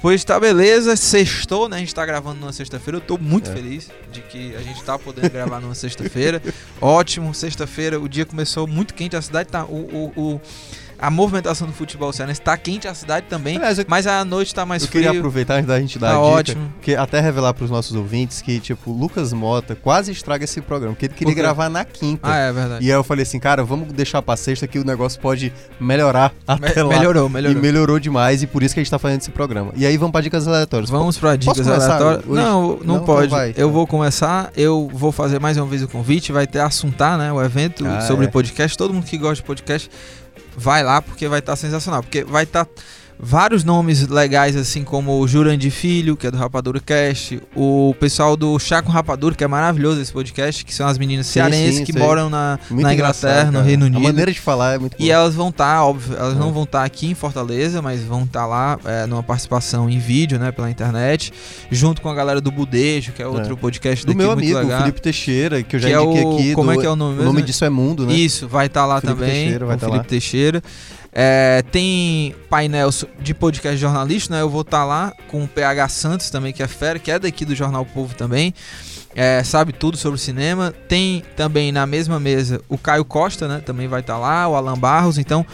[0.01, 0.94] Pois tá, beleza.
[0.97, 1.76] Sextou, né?
[1.76, 2.99] A gente tá gravando numa sexta-feira.
[2.99, 3.55] Eu tô muito é.
[3.55, 6.42] feliz de que a gente tá podendo gravar numa sexta-feira.
[6.80, 8.01] Ótimo, sexta-feira.
[8.01, 9.16] O dia começou muito quente.
[9.16, 9.64] A cidade tá.
[9.64, 10.40] o, o, o
[10.99, 14.49] a movimentação do futebol cearense está quente, a cidade também, Aliás, eu, mas a noite
[14.49, 15.01] está mais eu frio.
[15.01, 16.72] Eu queria aproveitar antes da gente dar tá a dica, ótimo.
[16.80, 20.94] que até revelar para os nossos ouvintes que, tipo, Lucas Mota quase estraga esse programa,
[20.94, 22.28] porque ele queria gravar na quinta.
[22.30, 22.84] Ah, é verdade.
[22.84, 26.32] E aí eu falei assim, cara, vamos deixar pra sexta que o negócio pode melhorar
[26.47, 26.97] até Me lá.
[26.97, 27.59] Melhorou, melhorou.
[27.59, 29.72] E melhorou demais e por isso que a gente tá fazendo esse programa.
[29.76, 30.90] E aí vamos para dicas aleatórias.
[30.90, 32.24] Vamos para dicas aleatórias.
[32.26, 33.30] Não, não, não, pode.
[33.30, 37.18] Não eu vou começar, eu vou fazer mais uma vez o convite, vai ter assuntar,
[37.18, 38.28] né, o evento ah, sobre é.
[38.28, 38.76] podcast.
[38.76, 39.90] Todo mundo que gosta de podcast
[40.57, 42.03] vai lá porque vai estar tá sensacional.
[42.03, 42.65] Porque vai estar.
[42.65, 42.83] Tá
[43.19, 48.37] vários nomes legais, assim como o Jurandir Filho, que é do Rapadura Cast, o pessoal
[48.37, 51.93] do Chá com Rapadura, que é maravilhoso esse podcast, que são as meninas cearenses que
[51.93, 52.03] sei.
[52.03, 53.99] moram na, na Inglaterra, no Reino Unido.
[53.99, 55.12] A maneira de falar é muito E boa.
[55.12, 56.39] elas vão estar, tá, óbvio, elas é.
[56.39, 59.89] não vão estar tá aqui em Fortaleza, mas vão estar tá lá é, numa participação
[59.89, 61.33] em vídeo, né, pela internet,
[61.71, 63.57] junto com a galera do Budejo, que é outro é.
[63.57, 64.81] podcast do meu amigo, legal.
[64.81, 66.55] Felipe Teixeira, que eu já que indiquei é o, aqui.
[66.55, 67.31] Como do, é que é o nome mesmo?
[67.31, 68.14] O nome disso é Mundo, né?
[68.14, 69.35] Isso, vai estar tá lá Felipe também.
[69.35, 70.11] Teixeira, vai estar tá Felipe lá.
[70.11, 70.62] Teixeira.
[71.19, 74.43] É, tem painel de podcast jornalista, né?
[74.43, 77.19] Eu vou estar tá lá com o PH Santos também, que é fera, que é
[77.19, 78.53] daqui do Jornal Povo também.
[79.14, 80.75] É, sabe tudo sobre cinema.
[80.87, 83.62] Tem também na mesma mesa o Caio Costa, né?
[83.64, 85.17] Também vai estar tá lá, o Alan Barros.
[85.17, 85.47] Então,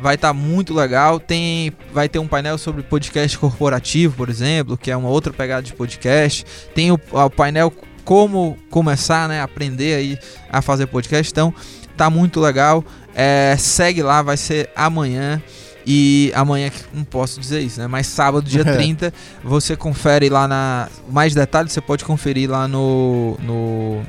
[0.00, 1.20] vai estar tá muito legal.
[1.20, 5.60] Tem, vai ter um painel sobre podcast corporativo, por exemplo, que é uma outra pegada
[5.60, 6.46] de podcast.
[6.74, 7.70] Tem o, o painel
[8.06, 10.18] como começar, né, aprender aí
[10.50, 11.30] a fazer podcast.
[11.30, 11.54] Então,
[11.94, 12.82] tá muito legal.
[13.14, 15.42] É, segue lá, vai ser amanhã.
[15.86, 17.86] E amanhã, não posso dizer isso, né?
[17.86, 20.88] Mas sábado, dia 30, você confere lá na.
[21.08, 23.36] Mais detalhes você pode conferir lá no.
[23.42, 24.02] no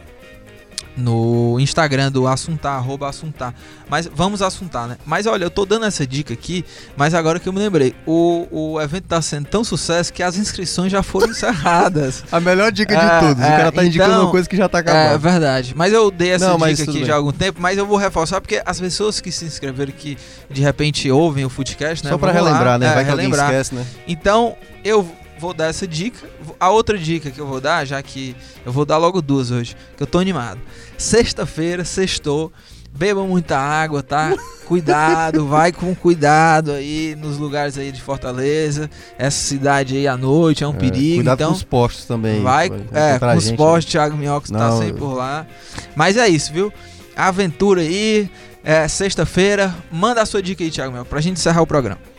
[1.02, 3.54] no Instagram do Assuntar, arroba Assuntar.
[3.90, 4.98] Mas vamos assuntar, né?
[5.06, 6.64] Mas olha, eu tô dando essa dica aqui,
[6.96, 10.38] mas agora que eu me lembrei, o, o evento tá sendo tão sucesso que as
[10.38, 12.24] inscrições já foram encerradas.
[12.32, 13.44] A melhor dica de é, todos.
[13.44, 15.16] É, o cara tá indicando então, uma coisa que já tá acabando.
[15.16, 15.74] É verdade.
[15.76, 17.06] Mas eu dei essa Não, dica aqui bem.
[17.06, 20.18] já há algum tempo, mas eu vou reforçar porque as pessoas que se inscreveram que
[20.50, 22.12] de repente ouvem o Footcast, né?
[22.12, 22.88] Só pra relembrar, lá, né?
[22.88, 23.50] É, Vai relembrar.
[23.50, 23.86] que esquece, né?
[24.08, 25.06] Então, eu
[25.42, 26.30] vou dar essa dica.
[26.60, 29.76] A outra dica que eu vou dar, já que eu vou dar logo duas hoje,
[29.98, 30.60] que eu tô animado.
[30.98, 32.54] Sexta-feira, sextou.
[32.94, 34.36] Beba muita água, tá?
[34.68, 38.90] Cuidado, vai com cuidado aí nos lugares aí de Fortaleza.
[39.18, 41.16] Essa cidade aí à noite é um é, perigo.
[41.16, 42.42] Cuidado então, com os postos também.
[42.42, 44.00] Vai, é, com os postos, aí.
[44.00, 45.48] Thiago Minhoca tá sempre por lá.
[45.96, 46.72] Mas é isso, viu?
[47.16, 48.30] Aventura aí,
[48.64, 49.74] é, sexta-feira.
[49.92, 52.11] Manda a sua dica aí, Thiago Minhoca, pra gente encerrar o programa.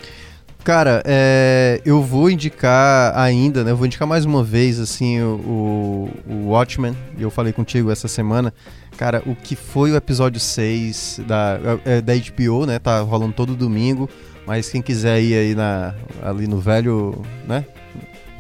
[0.65, 3.73] Cara, é, eu vou indicar ainda, né?
[3.73, 6.97] Eu vou indicar mais uma vez, assim, o, o Watchmen.
[7.19, 8.55] Eu falei contigo essa semana.
[8.97, 12.79] Cara, o que foi o episódio 6 da, é, da HBO, né?
[12.79, 14.09] Tá rolando todo domingo.
[14.47, 17.65] Mas quem quiser ir aí na, ali no velho, né?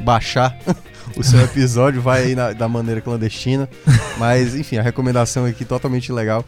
[0.01, 0.57] Baixar
[1.17, 3.69] o seu episódio, vai aí na, da maneira clandestina.
[4.17, 6.45] Mas, enfim, a recomendação aqui totalmente legal.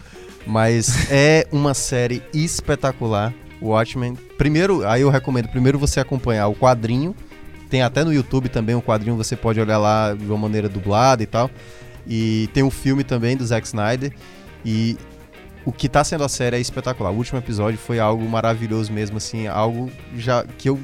[0.46, 3.34] Mas é uma série espetacular.
[3.68, 4.16] Watchmen.
[4.36, 7.14] Primeiro, aí eu recomendo primeiro você acompanhar o quadrinho.
[7.68, 11.22] Tem até no YouTube também um quadrinho, você pode olhar lá de uma maneira dublada
[11.22, 11.50] e tal.
[12.06, 14.12] E tem um filme também do Zack Snyder.
[14.64, 14.96] E
[15.64, 17.10] o que tá sendo a série é espetacular.
[17.10, 20.78] O último episódio foi algo maravilhoso mesmo, assim, algo já que eu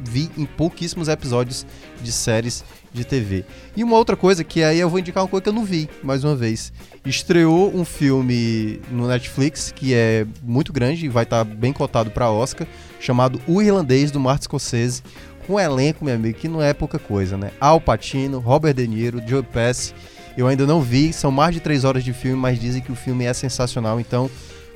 [0.00, 1.66] vi em pouquíssimos episódios
[2.02, 3.44] de séries de TV.
[3.76, 5.88] E uma outra coisa que aí eu vou indicar uma coisa que eu não vi,
[6.02, 6.72] mais uma vez.
[7.04, 12.10] Estreou um filme no Netflix que é muito grande e vai estar tá bem cotado
[12.10, 12.66] para Oscar,
[13.00, 15.02] chamado O Irlandês do Martin Scorsese,
[15.46, 17.50] com um elenco, meu amigo, que não é pouca coisa, né?
[17.60, 19.94] Al Pacino, Robert De Niro, Joe Pesci.
[20.36, 22.94] Eu ainda não vi, são mais de três horas de filme, mas dizem que o
[22.94, 24.30] filme é sensacional, então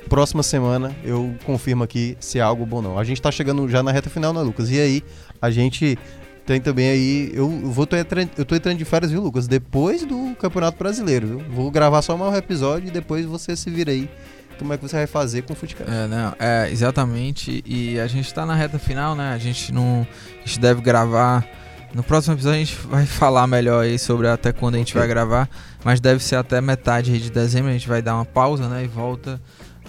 [0.09, 2.99] próxima semana eu confirmo aqui se é algo bom ou não.
[2.99, 4.69] A gente tá chegando já na reta final, né, Lucas?
[4.69, 5.03] E aí,
[5.41, 5.97] a gente
[6.45, 7.31] tem também aí.
[7.33, 9.47] Eu vou tô entrando, eu tô entrando de férias, viu, Lucas?
[9.47, 11.39] Depois do Campeonato Brasileiro, viu?
[11.49, 14.09] Vou gravar só mais um episódio e depois você se vira aí.
[14.59, 15.87] Como é que você vai fazer com o futebol?
[15.87, 17.63] É, não, é, exatamente.
[17.65, 19.33] E a gente tá na reta final, né?
[19.33, 20.05] A gente não.
[20.37, 21.45] A gente deve gravar.
[21.93, 24.99] No próximo episódio a gente vai falar melhor aí sobre até quando a gente okay.
[24.99, 25.49] vai gravar.
[25.83, 27.69] Mas deve ser até metade de dezembro.
[27.69, 28.83] A gente vai dar uma pausa, né?
[28.83, 29.41] E volta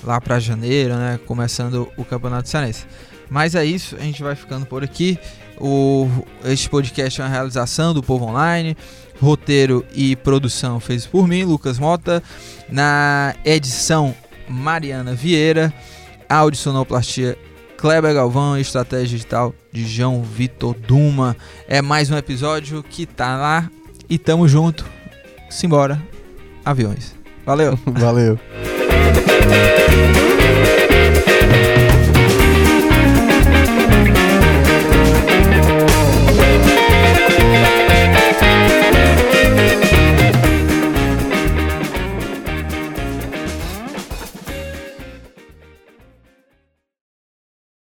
[0.05, 1.19] lá para janeiro, né?
[1.27, 2.87] Começando o Campeonato Cearense.
[3.29, 5.19] Mas é isso, a gente vai ficando por aqui.
[5.59, 6.09] O,
[6.45, 8.77] este podcast é uma realização do Povo Online.
[9.21, 12.23] Roteiro e produção feitos por mim, Lucas Mota.
[12.69, 14.15] Na edição,
[14.49, 15.73] Mariana Vieira.
[16.29, 17.39] Áudio sonoplastia
[17.77, 21.37] Kleber Galvão, estratégia digital de João Vitor Duma.
[21.69, 23.71] É mais um episódio que tá lá
[24.09, 24.85] e tamo junto.
[25.51, 26.03] Simbora,
[26.65, 27.15] aviões.
[27.45, 27.79] Valeu.
[27.87, 28.39] Valeu.
[28.97, 30.34] Ooh.